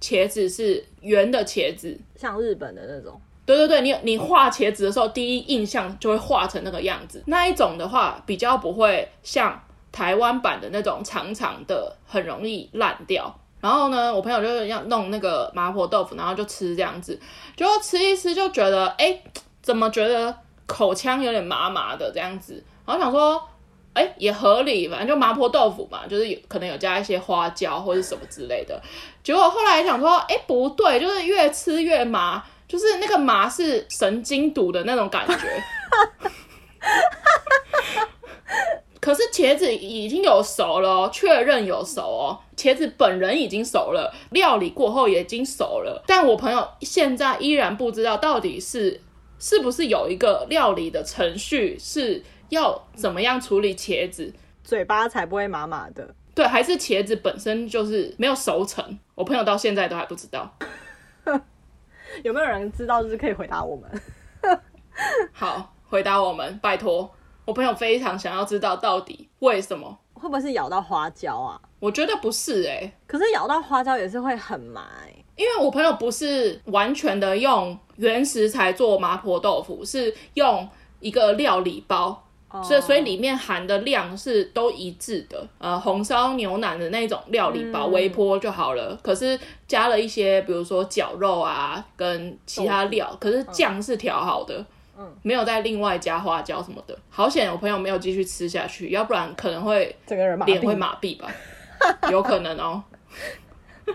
[0.00, 3.20] 茄子是圆的茄子，像日本的那种。
[3.44, 7.22] 对对对，你你画茄子的时候，第一印象就会画成那个样子。
[7.26, 13.36] 那一种的话，比较不会像台湾版的那种长长的，很容易烂掉。
[13.60, 17.20] 然后呢，我朋友就是要弄那个麻婆豆腐，然后就吃这样子，
[17.56, 19.20] 就吃一吃就觉得，哎，
[19.60, 20.34] 怎么觉得？
[20.72, 23.46] 口腔有点麻麻的这样子，然后想说，
[23.92, 28.80] 哎、也合理，反正就麻婆豆腐嘛，就是有可能有加一些花椒或者什么之类的。
[29.22, 35.36] 结果后来想说，哎、不对，就是越吃越麻，就是那个麻是神经毒的那种感觉。
[38.98, 49.02] 可是茄子已经有熟了，确认有熟哦，茄子本人已经熟了，料理过后也已经熟了，但我朋友现在依然不知道到底是。
[49.42, 56.14] 是不是有一个料理的程序是要怎么样处理茄子，嘴巴才不会麻麻的？
[56.32, 58.96] 对，还是茄子本身就是没有熟成？
[59.16, 60.56] 我朋友到现在都还不知道。
[62.22, 63.02] 有没有人知道？
[63.02, 63.90] 就是可以回答我们。
[65.34, 67.12] 好，回答我们，拜托。
[67.44, 69.98] 我朋友非常想要知道到底为什么？
[70.14, 71.60] 会不会是咬到花椒啊？
[71.80, 75.21] 我觉得不是哎、欸，可是咬到花椒也是会很麻哎、欸。
[75.36, 80.68] 因为我朋友不是完全的用原食材做麻婆豆腐，是用
[81.00, 82.22] 一个料理包，
[82.62, 85.46] 所以所以里面含的量是都一致的。
[85.58, 88.96] 呃，红烧牛腩的那种料理包，微波就好了。
[89.02, 94.64] 可是加了一些，比如说绞肉啊，跟其他料，可是酱是调好的，
[95.22, 96.96] 没有再另外加花椒什么的。
[97.08, 101.28] 好险，我朋友没有继续吃下去，要不然可能会整个人脸会麻痹吧，
[102.10, 102.82] 有可能哦。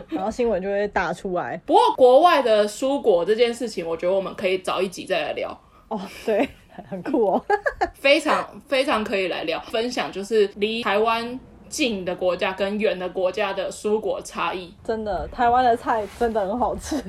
[0.10, 1.60] 然后新闻就会打出来。
[1.66, 5.50] 不过国外的蔬果这件事情，我觉得我们可以早一集再来聊。
[5.88, 6.48] 哦，对，
[6.90, 7.46] 很酷哦，
[7.96, 14.74] 非常非常可以来聊分享，就是离台湾近的国家跟远的国家的蔬果差异。
[14.84, 17.02] 真的，台湾的菜真的很好吃，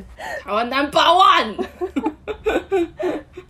[0.45, 1.57] 台湾 number one。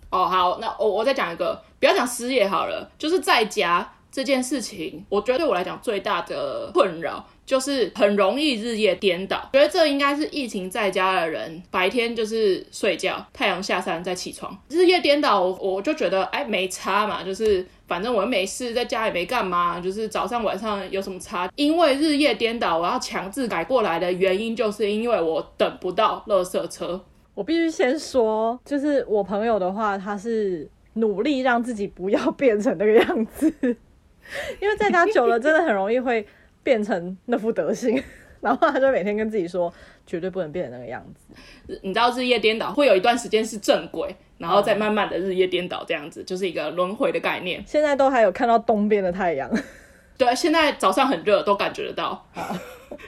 [0.09, 7.23] 哦，好，那我我再讲一个，不要讲失业好了，就是在家这件事情，我觉得对我来讲最大的困扰。
[7.49, 21.49] 就是很容易日夜颠倒，觉得这应该是疫情在家的人白天就是睡觉，太阳下山再起床，日夜颠倒我，我就觉得哎没差嘛，就是反正我又没事，在家也没干嘛，就是早上晚上有什么差？
[21.55, 27.03] 因为日夜颠倒，我要强制改过来的原因，就是因为我等不到垃圾车。
[27.33, 33.51] 我必须先说，就是我朋友的话，他是努力让自己不要变成那个样子，
[34.61, 36.23] 因为在家久了，真的很容易会。
[36.63, 38.01] 变成那副德行，
[38.41, 39.73] 然后他就每天跟自己说，
[40.05, 41.77] 绝对不能变成那个样子。
[41.83, 47.63] 你知道日夜颠倒会有一段时间是正轨，然后再慢慢的日夜颠倒，这样子、嗯、就是一个轮回的概念。
[47.65, 49.49] 现在都还有看到东边的太阳。
[50.17, 52.27] 对，现在早上很热，都感觉得到。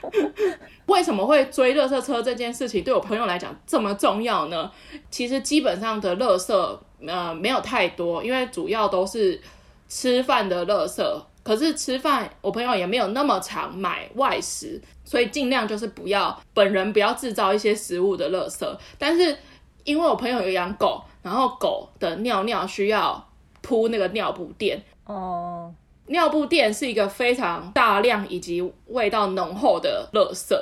[0.86, 4.70] 为什么会追垃圾车这件事情对我朋友来讲这么重要呢？
[5.10, 9.40] 其实基本上的垃圾呃没有太多，因为主要都是
[9.88, 11.02] 吃饭的垃圾。
[11.42, 18.78] 可是吃饭，我朋友也没有那么常买外食，所以尽量就是不要本人不要制造一些食物的垃圾。
[18.96, 19.36] 但是
[19.82, 23.28] 因为我朋友有养狗，然后狗的尿尿需要
[23.60, 25.74] 铺那个尿布垫哦，
[26.06, 30.56] 尿布垫是一个非常大量以及味道浓厚的垃圾，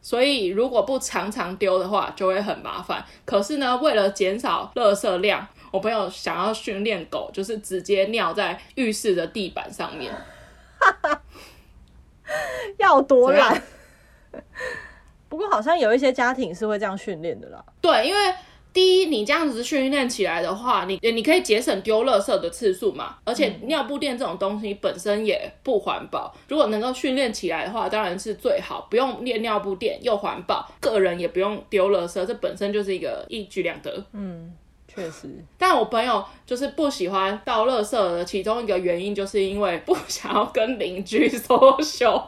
[0.00, 3.04] 所以如果不常常丢的话，就会很麻烦。
[3.24, 5.46] 可是呢，为了减少垃圾量。
[5.70, 10.12] 我朋友想要训练狗，就是直接尿在浴室的地板上面，
[12.78, 13.62] 要多懒。
[15.28, 17.62] 不过好像有一些家庭是会这样训练的啦。
[17.82, 18.34] 对，因为
[18.72, 23.16] 第一，你这样子训练起来的话，你你可以节省丢垃圾的次数嘛。
[23.24, 28.86] 而且尿布垫这种东西本身也不环保，如果能够训练起来的话，当然是最好。
[28.90, 34.04] 不用练尿布垫又环保，个人也不用丢垃圾，这本身就是一个一举两得。
[34.12, 34.56] 嗯。
[34.98, 42.20] 确实，但我朋友就是不喜欢倒垃圾的其中一个原因，就是因为不想要跟邻居 social。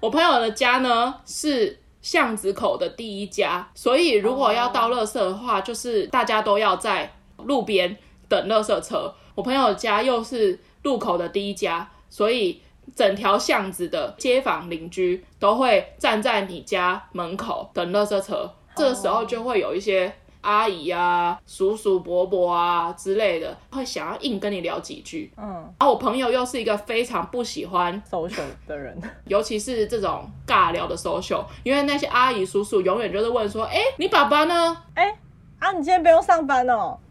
[0.00, 7.96] 我朋友的家呢是巷子口的第一家，所以如果要倒垃圾的话，就是大家都要在路边
[8.28, 9.14] 等垃圾车。
[9.34, 12.60] 我朋友家又是路口的第一家，所以
[12.94, 18.52] 整条巷子的街坊邻居都会站在你家门口等垃圾车。
[18.76, 20.14] 这个时候就会有一些。
[20.46, 25.32] 阿姨啊、叔叔伯伯啊之类的，会想要硬跟你聊几句。
[25.36, 25.44] 嗯，
[25.76, 34.76] 然后我朋友又是一个非常不喜欢 social 的人， 尤其是这种尬聊的 social，因为那些阿姨叔叔永远就是问说：“哎、欸，你爸爸呢？
[34.94, 35.18] 哎、欸，
[35.58, 36.96] 啊，你今天不用上班哦。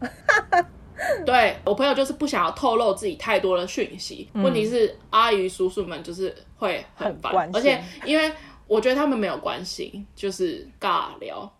[1.26, 4.30] 对，我朋友就是不想要透露自己太多的讯息。
[4.32, 8.32] 嗯、问题是阿姨叔叔们就是会很烦，而且因为
[8.66, 11.52] 我觉得他们没有关系，就是尬聊。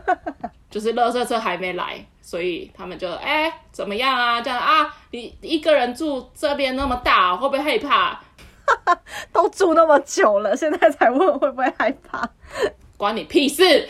[0.70, 4.40] 就是垃圾车还没来，所以他们就哎、欸、怎么样啊？
[4.40, 8.20] 这样啊，你一个人住这边那么大，会不会害怕？
[9.32, 12.28] 都住那么久了，现在才问会不会害怕？
[12.96, 13.88] 关你屁事！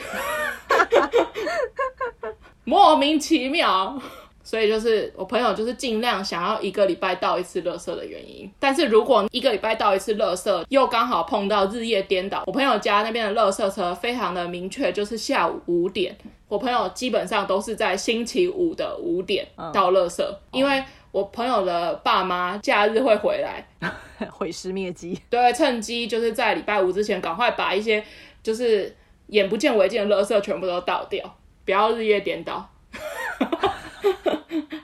[2.64, 4.00] 莫名其妙。
[4.44, 16.16] 所以就是我朋友就是尽量想要一个礼拜倒一次垃圾的原因，但是如果一个礼拜倒一次垃圾，又刚好碰到日夜颠倒，我朋友家那边的垃圾车非常的明确，就是下午五点，
[16.48, 23.66] 我朋友基本上都是在星期五的五点倒垃圾，嗯、因为我朋友的爸妈假日会回来。
[24.30, 28.02] 毁尸灭迹，对，趁机就是在礼拜五之前赶快把一些
[28.40, 28.94] 就是
[29.26, 32.68] 眼不见为净的垃圾全部都倒掉，不要日夜颠倒。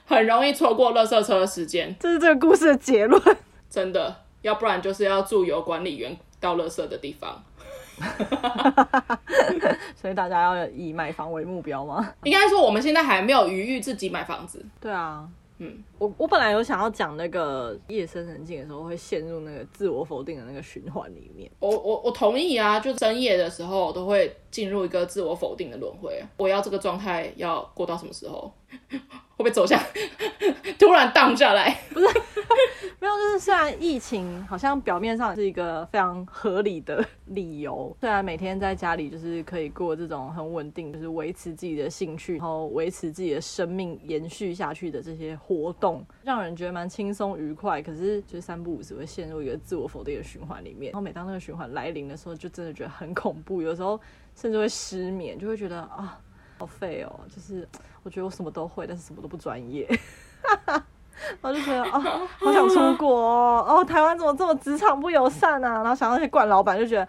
[0.09, 3.23] 很容易错过垃圾车的时间，这是这个故事的结论。
[3.69, 7.45] 真的，要不然就是要住由管理员倒垃圾的地方。
[9.95, 12.15] 所以大家要以买房为目标吗？
[12.25, 14.65] 应该说我们现在还没有余裕自己买房子。
[14.81, 15.29] 对啊。
[15.59, 21.51] 嗯，我我本来有想要讲那个夜深人静的时候会陷入那个自我否定的那个循环里面。
[21.61, 26.23] 我我我同意啊，就深夜的时候我都会进入一个自我否定的轮回。
[26.37, 28.53] 我要这个状态要过到什么时候？
[28.91, 29.81] 会不会走向
[30.79, 31.71] 突然荡下来？
[31.95, 32.07] 不是，
[32.99, 45.88] 没有，就是虽然疫情好像表面上是一个非常合理的理由，虽然每天在家里就是可以过这种很稳定，就是维持自己的兴趣，然后维持自己的生命延续下去的这些活动，
[46.25, 47.81] 让人觉得蛮轻松愉快。
[47.83, 54.01] 可是就是三不五时会陷入一个自我否定的循环里面，然后每当那个循环来临的时候，就真的觉得很恐怖，有时候
[54.35, 56.19] 甚至会失眠，就会觉得啊。
[56.59, 57.69] 好废哦，就是
[58.03, 59.89] 我觉得我什么都会，但是什么都不专业。
[61.41, 63.17] 我就觉得哦，好想出国
[63.63, 65.75] 哦，台湾怎么这么职场不友善啊？
[65.83, 67.07] 然后想到那些惯老板就觉得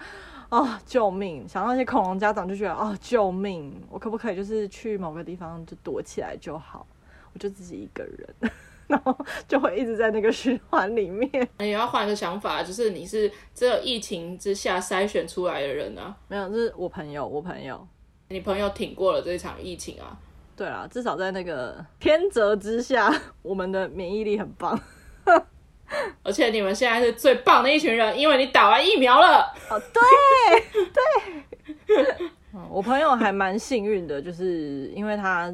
[0.49, 1.47] 哦，救命！
[1.47, 3.73] 想到那些恐龙家长就觉得哦，救命！
[3.89, 6.86] 我可不可以就是去某个地方就躲起来就好？
[7.34, 8.51] 我就自己一个人，
[8.89, 9.15] 然后
[9.47, 11.47] 就会一直在那个循环里面。
[11.59, 16.15] 你要换一个想法，就是你是只有疫情之下筛选出来的人啊？
[16.27, 17.87] 没有，这是我朋友，我朋友，
[18.29, 20.17] 你朋友挺过了这一场疫情啊？
[20.55, 23.13] 对啊，至少在那个天择之下，
[23.43, 24.77] 我们的免疫力很棒。
[26.23, 29.53] 而且你们现在是最棒的一群人，因为你打完疫苗了。
[29.69, 32.29] 哦，对对。
[32.69, 35.53] 我朋友还蛮幸运的，就是因为他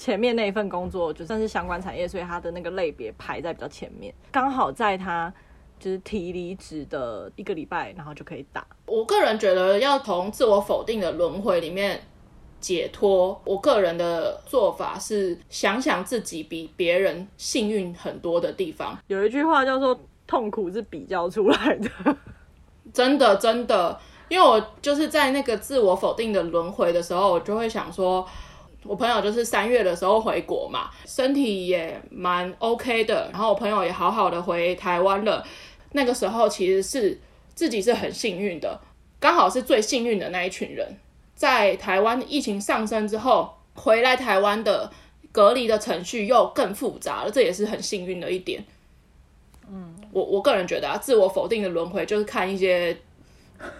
[0.00, 5.30] 前面那一份工作就算是相关产业，所以他的那个类别排在比较前面，刚好在他
[5.78, 8.66] 就是提离职的一个礼拜，然后就可以打。
[8.86, 12.00] 我个人觉得要从自我否定的轮回里面。
[12.60, 18.98] 解脱，我个人的做法是想想自己比别人幸运很多的地方。
[19.06, 19.98] 有一句话叫做
[20.28, 21.88] “痛苦是比较出来的”，
[22.92, 23.98] 真的真的，
[24.28, 28.26] 因为我就是在那个自我否定的轮回的时候，我就会想说，
[28.84, 35.44] 我朋友就是三月的时候回国嘛，身体也蛮 OK 的，然后我朋友也好好的回台湾了。
[35.92, 37.20] 那个时候其实是
[37.54, 38.80] 自己是很幸运的，
[39.18, 40.96] 刚好是最幸运的那一群人。
[41.34, 44.90] 在台湾疫情上升之后，回来台湾的
[45.32, 48.64] 隔离的程序又更复杂了，这也是很幸运的一点。
[49.68, 52.96] 嗯，我我个人觉得啊，自我否定的轮回就是看一些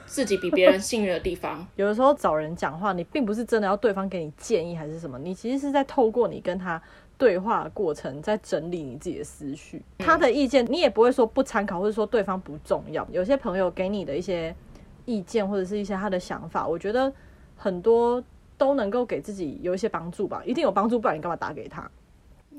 [0.07, 1.66] 自己比别人幸运的地方。
[1.76, 6.81] 有的时候找人讲话，你并不是真的要对方给你建议还是什么，你其实是在透过你跟他
[7.16, 9.83] 对话的过程，在整理你自己的思绪。
[9.99, 13.07] 他的意见你也不会说不参考，或者说对方不重要。
[13.11, 14.55] 有些朋友给你的一些
[15.05, 17.12] 意见或者是一些他的想法，我觉得。
[17.62, 18.24] 很多
[18.57, 21.87] 都能够给自己有一些帮助吧，一定有帮助，不然你干嘛打给他？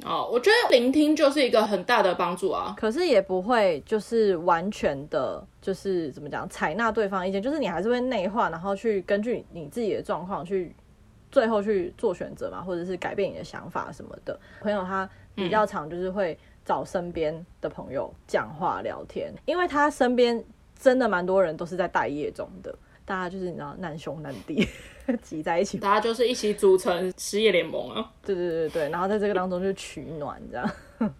[0.06, 2.74] 哦，我觉得聆听就是一个很大的帮助啊。
[2.78, 10.76] 可是也不会就是完全的，就是怎么讲，采纳对方意见，就是你还是会内化，然后去根据你自己的状况去
[11.32, 14.40] 最后去做选择嘛，或者是改变你的想法什么的。
[14.62, 20.44] 朋友他比较常就是会找身边的朋友讲话聊天，因为他身边
[20.80, 22.76] 真的蛮多人都是在待业中的。
[23.04, 24.66] 大家就是你知道难兄难弟
[25.22, 28.12] 挤在一起，大家就是一起组成失业联盟啊！
[28.26, 30.72] 对对对对，然后在这个当中就取暖这样。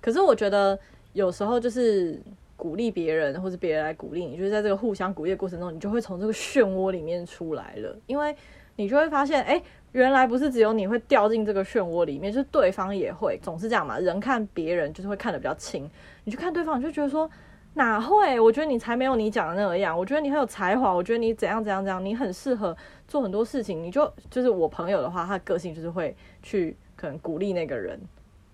[0.00, 0.78] 可是我觉得
[1.12, 2.20] 有时候就是
[2.56, 7.96] 鼓励别人，或者别人来鼓励你，就是在这个互相鼓励的过程中，你就会从这个漩涡里面出来了。
[8.06, 8.34] 因为
[8.76, 9.62] 你就会发现，哎，
[9.92, 13.98] 原来不是只有你会掉进这个漩涡里面，就是对方也会，总是这样嘛。
[13.98, 15.90] 人看别人就是会看得比较轻，
[16.24, 17.30] 你去看对方，你就觉得说。
[17.76, 18.40] 哪会？
[18.40, 19.96] 我觉得你才没有你讲的那个样。
[19.96, 22.74] 我觉得你很有才华，我觉得你怎样怎样怎样，你很适合
[23.06, 23.82] 做很多事情。
[23.82, 28.00] 你就就是我朋友的话，他的个性就是会去可能鼓励那个人，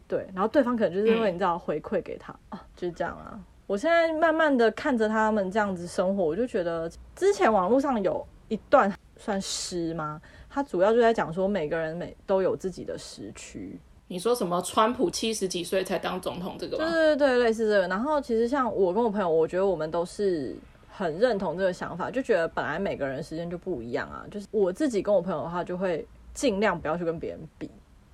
[0.09, 3.39] 对，然后对方可能就是因为你知道回馈给他啊，就是这样啊。
[3.69, 10.21] 我现在慢慢的看着他们这样子生活，我就觉得之前网络上有一段算诗吗？
[10.51, 13.79] 他主要就在讲说每个人每都有自己的时区。
[14.13, 14.61] 你说什么？
[14.61, 16.85] 川普七十几岁才当总统，这个吗？
[16.85, 17.89] 对对对，类似这个。
[17.89, 20.55] 然后其实像我跟我朋友，我觉得我们都是
[20.87, 24.27] 很认同这个想法，就觉得本来每个人时间就不一样啊。
[24.31, 27.71] 就是我自己跟我朋友的话，就会尽量不要去跟别人比，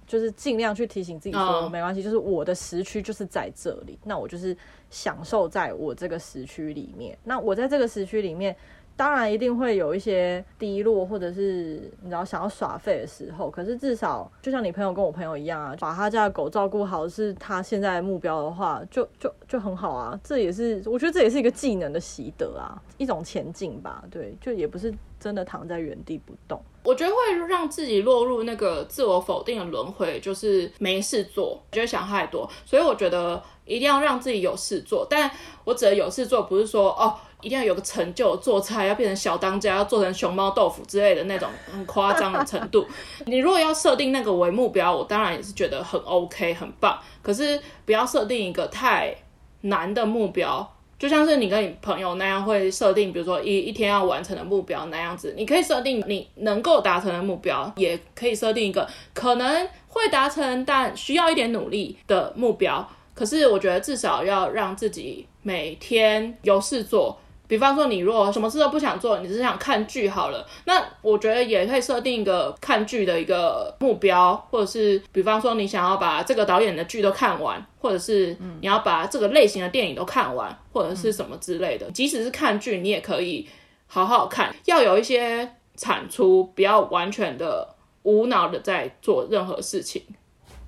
[0.07, 4.57] 就是尽量去提醒自己说、哦、没关系，就是我的时区就是在这里，那我就是
[4.91, 7.19] 享受在我这个时区里面。
[7.25, 8.55] 那我在这个时区里面。
[8.99, 13.49] 当然一定会有一些低落，或者是你知道想要耍废的时候。
[13.49, 20.19] 可是至少就像你朋友跟我朋友一样啊，把他家的狗照顾好是他现在目标的话，就就就很好啊。
[20.25, 24.03] 这也是我觉得这也是一个技能的习得啊，一种前进吧。
[24.11, 26.61] 对，就也不是真的躺在原地不动。
[26.83, 32.51] 我觉得会让自己落入那个自我否定的轮回，就是没事做，觉得想太多。
[32.65, 35.07] 所以我觉得一定要让自己有事做。
[35.09, 35.31] 但
[35.63, 37.15] 我指的有事做，不是说哦。
[37.41, 42.85] 一定要有个成就，做菜要变成小当家，要做成熊猫豆腐之类的那种很夸张的程度。
[43.27, 46.99] 你如果要设定那个为目标，我当然也是觉得很 OK，很棒。
[47.23, 49.15] 可是不要设定一个太
[49.61, 50.69] 难的目标，
[50.99, 55.33] 就像是你跟你朋友那样会设定，比如说一一天要完成的目标那样子。
[55.37, 58.85] 你可以设定你能够达成的目标，也可以设定一个
[59.15, 62.85] 可能会达成但需要一点努力的目标。
[63.15, 67.17] 可是我觉得至少要让自己每天有事做。
[67.49, 81.91] 比方说，你如果什么事都不想做，你只是想看剧好了，那我觉得也可以设定一个看剧的一个目标，或者是比方说你想要把这个导演的剧都看完，或者是你要把这个类型的电影都看完，或者是什么之类的。
[81.91, 83.49] 即使是看剧，你也可以
[83.87, 90.03] 好好看，要有一些产出，不要完全的无脑的在做任何事情，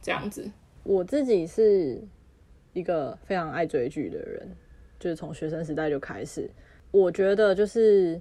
[0.02, 0.50] 这样子。
[0.82, 2.02] 我自己是。
[2.72, 4.48] 一个非常爱追剧的人，
[4.96, 6.48] 就是从学生时代就开始。
[6.90, 8.20] 我觉得就是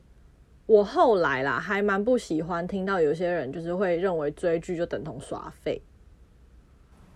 [0.66, 5.82] 我后来啦，还蛮不喜欢听到有些人就是会认为追剧就等同耍废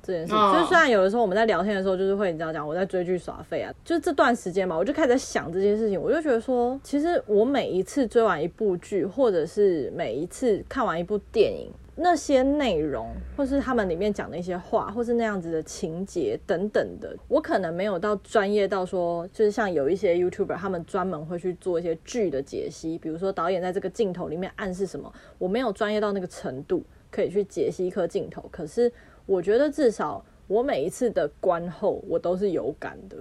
[0.01, 0.33] 这件事。
[0.33, 0.53] Oh.
[0.53, 11.71] 就是虽然有的时候我们在聊天的时候，就是会你知道讲我在追剧耍废啊，就是这段时间嘛，我就开始在想这件事情，我就觉得说，其实我每一次追完一部剧，或者是每一次看完一部电影。
[11.95, 28.43] 那些内容，或是他们里面讲的一些话，或是那样子的情节等等的，我可能没有到专业到说，就是像有一些 YouTuber，他们专门会去做一些剧的解析，比如说导演在这个镜头里面暗示什么，我没有专业到那个程度可以去解析一颗镜头。
[28.51, 28.91] 可是
[29.27, 33.17] 我觉得至少我每一次的观后，我都是有感的。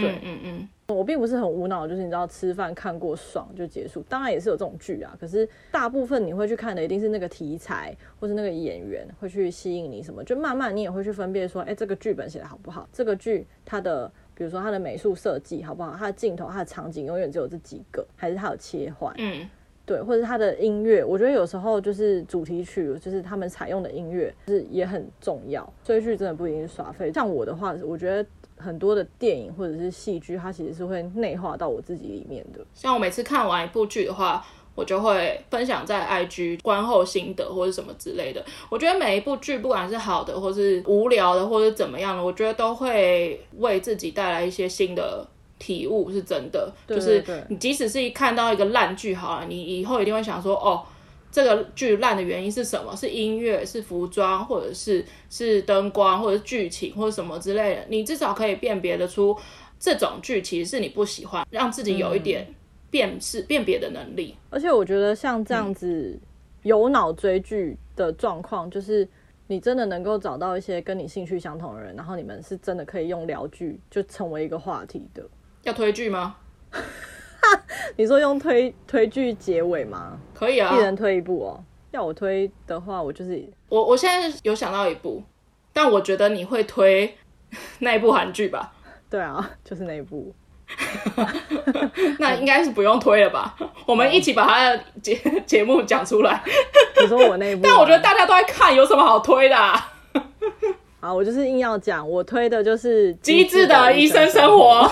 [0.00, 0.68] 对，嗯嗯嗯。
[0.88, 5.16] 我并不是很无脑，就是你知道吃饭看过爽就结束，当然也是有这种剧啊。
[5.18, 12.86] 可是大部分你会去看的一定是那个题材，或是那个演员会去吸引你什么，就慢慢你也会去分辨说，哎、欸，这个剧本写的好不好？
[12.92, 15.96] 这个剧它的，比如说它的美术设计好不好？
[15.96, 19.14] 它的镜头、它的场景永远只有这几个，还是它有切换？
[19.16, 19.48] 嗯，
[19.86, 25.72] 对，或者它的音乐，我觉得有时候就是主题曲，就是他们采用的音乐，就是也很重要。
[25.82, 28.28] 追剧真的不一定是耍废，像我的话，我觉得。
[28.62, 32.64] 很多的电影或者是戏剧，它其实是会内化到我自己里面的。
[32.72, 34.42] 像我每次看完一部剧的话，
[34.74, 38.42] 我就会分享在 IG 观后心得或者什么之类的。
[38.70, 45.26] 我觉得每一部剧，不管是好的，或是无聊的，或者怎么样的，我觉得都会为自己带来一些新的
[45.58, 46.72] 体悟，是真的。
[46.86, 47.26] 对对对。
[47.26, 50.82] 就是你即使是一看到一个烂剧，好了，你以后一定会想说，哦。
[51.32, 52.94] 这个剧烂的原因是什么？
[52.94, 57.86] 是音乐，是服装，或者是是灯光，或者是剧情，或者什么之类的。
[57.88, 59.34] 你至少可以辨别得出
[59.80, 62.46] 这种剧其实是你不喜欢，让自己有一点
[62.90, 64.36] 辨识、嗯、辨别的能力。
[64.50, 66.20] 而且我觉得像这样子
[66.64, 69.08] 有脑追剧的状况，就是
[69.46, 75.26] 你真的能够找到一些跟你兴趣相同的人，然后你们是真的可以用聊剧就成为一个话题的。
[75.62, 76.36] 要推剧吗？
[77.96, 80.18] 你说用推推剧结尾吗？
[80.34, 81.64] 可以啊，一人推一部哦。
[81.90, 83.84] 要我推的话，我就是我。
[83.84, 85.22] 我现在有想到一部，
[85.72, 87.14] 但我觉得你会推
[87.80, 88.72] 那一部韩剧吧？
[89.10, 90.34] 对啊，就是那一部。
[92.18, 93.54] 那应该是不用推了吧？
[93.84, 95.14] 我们一起把他的节
[95.46, 96.42] 节目讲出来。
[97.00, 99.92] 你说我那一部，但我觉得大家都在看，有什么好推的啊？
[100.98, 104.82] 好，我就是硬要讲，我推的就是《机智的医生生活》。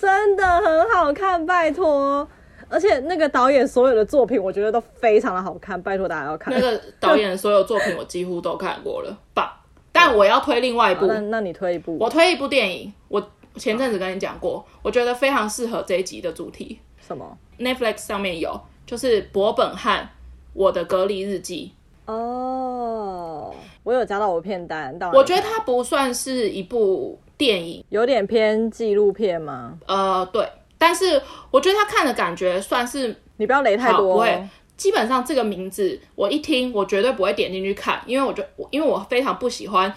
[0.00, 2.26] 真的很好看，拜托！
[2.70, 6.54] 而且那个导演所有的作品，我觉得都非常的好看，拜托大家要看。
[6.54, 9.60] 那个导演所有作品，我几乎都看过了吧？
[9.92, 11.98] 但我要推另外一部，那那你推一部？
[11.98, 13.22] 我推一部电影，我
[13.56, 16.80] 前阵子跟你讲过，我觉得非常适合这一集的主题。
[17.06, 20.04] 什么？Netflix 上面有，就是博本汉
[20.54, 21.72] 《我的隔离日记》。
[22.12, 27.18] 哦，我有加到我片单，但我觉得它不算是一部。
[27.40, 29.78] 电影有点偏纪录片吗？
[29.86, 34.12] 呃，对，但是我觉得他看的感觉算是，你不要雷太多哦。
[34.12, 39.90] 不会，基本上这个名字我一听，我绝对不会点进去看，因为我就因为我非常不喜欢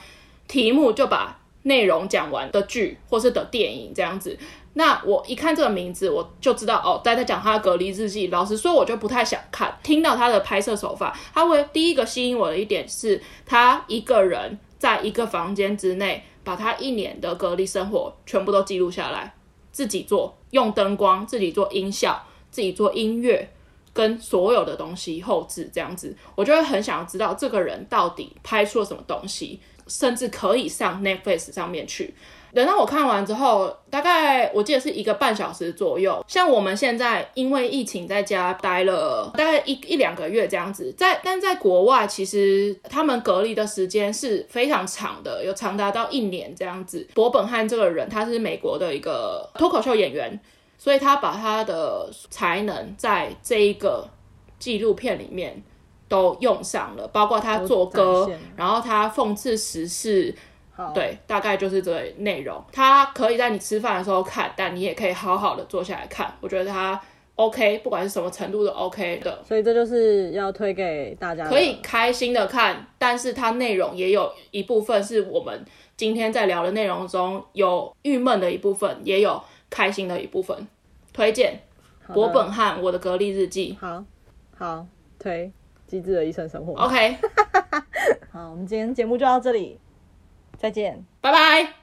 [0.47, 4.37] 题目就把内容讲完的剧或是的电影这样子。
[4.75, 8.27] 那我一看这个名字，我就知道哦，大家讲他的隔离日记。
[8.27, 9.77] 老实说，我就不太想看。
[9.83, 16.23] 听到他的拍摄手法，他会第一个吸引我的一点是他一个人在一个房间之内。
[16.43, 19.33] 把他一年的隔离生活全部都记录下来，
[19.71, 22.21] 自己做，用灯光，自己做音效，
[22.51, 23.49] 自己做音乐，
[23.93, 32.13] 跟所有的东西后置这样子，我就会很想要知道这个人到底拍出了什么东西，甚至可以上 Netflix 上面去。
[32.53, 36.23] 等到我看完之后，大概我记得是一个半小时左右。
[36.27, 47.07] 像我们现在因为疫情在家待了大概一一两个月这样子，在但在国外其实他们隔离的时间是非常长的，有长达到一年这样子。
[47.15, 50.39] 伯本汉这个人他是美国的一个脱口秀演员，
[50.77, 54.07] 所以他把他的才能在这一个
[54.59, 55.63] 纪录片里面
[56.07, 60.35] 都用上了，包括他做歌，然后他讽刺时事。
[60.76, 62.63] 好对，大概就是这个内容。
[62.71, 66.34] 它可以在你吃饭的时候看，但你也可以好好的坐下来看。
[66.41, 66.99] 我觉得它
[67.36, 69.43] OK，不管是什么程度都 OK 的。
[69.43, 75.63] 所以这就是要推给大家，可以开心的看，但是它内容也有一部分是我们
[75.95, 80.67] 今天在聊的内容中有郁闷的一部分，也有开心的一部分。
[81.11, 81.59] 推荐
[82.13, 83.78] 柏本汉《我的隔离日记》。
[83.80, 84.03] 好，
[84.57, 84.88] 好，
[85.19, 85.51] 推
[85.86, 86.74] 机智的医生生活。
[86.74, 87.15] OK，
[88.34, 89.80] 好，我们今天节目就到这里。
[90.64, 91.05] 再见。
[91.20, 91.74] 拜拜。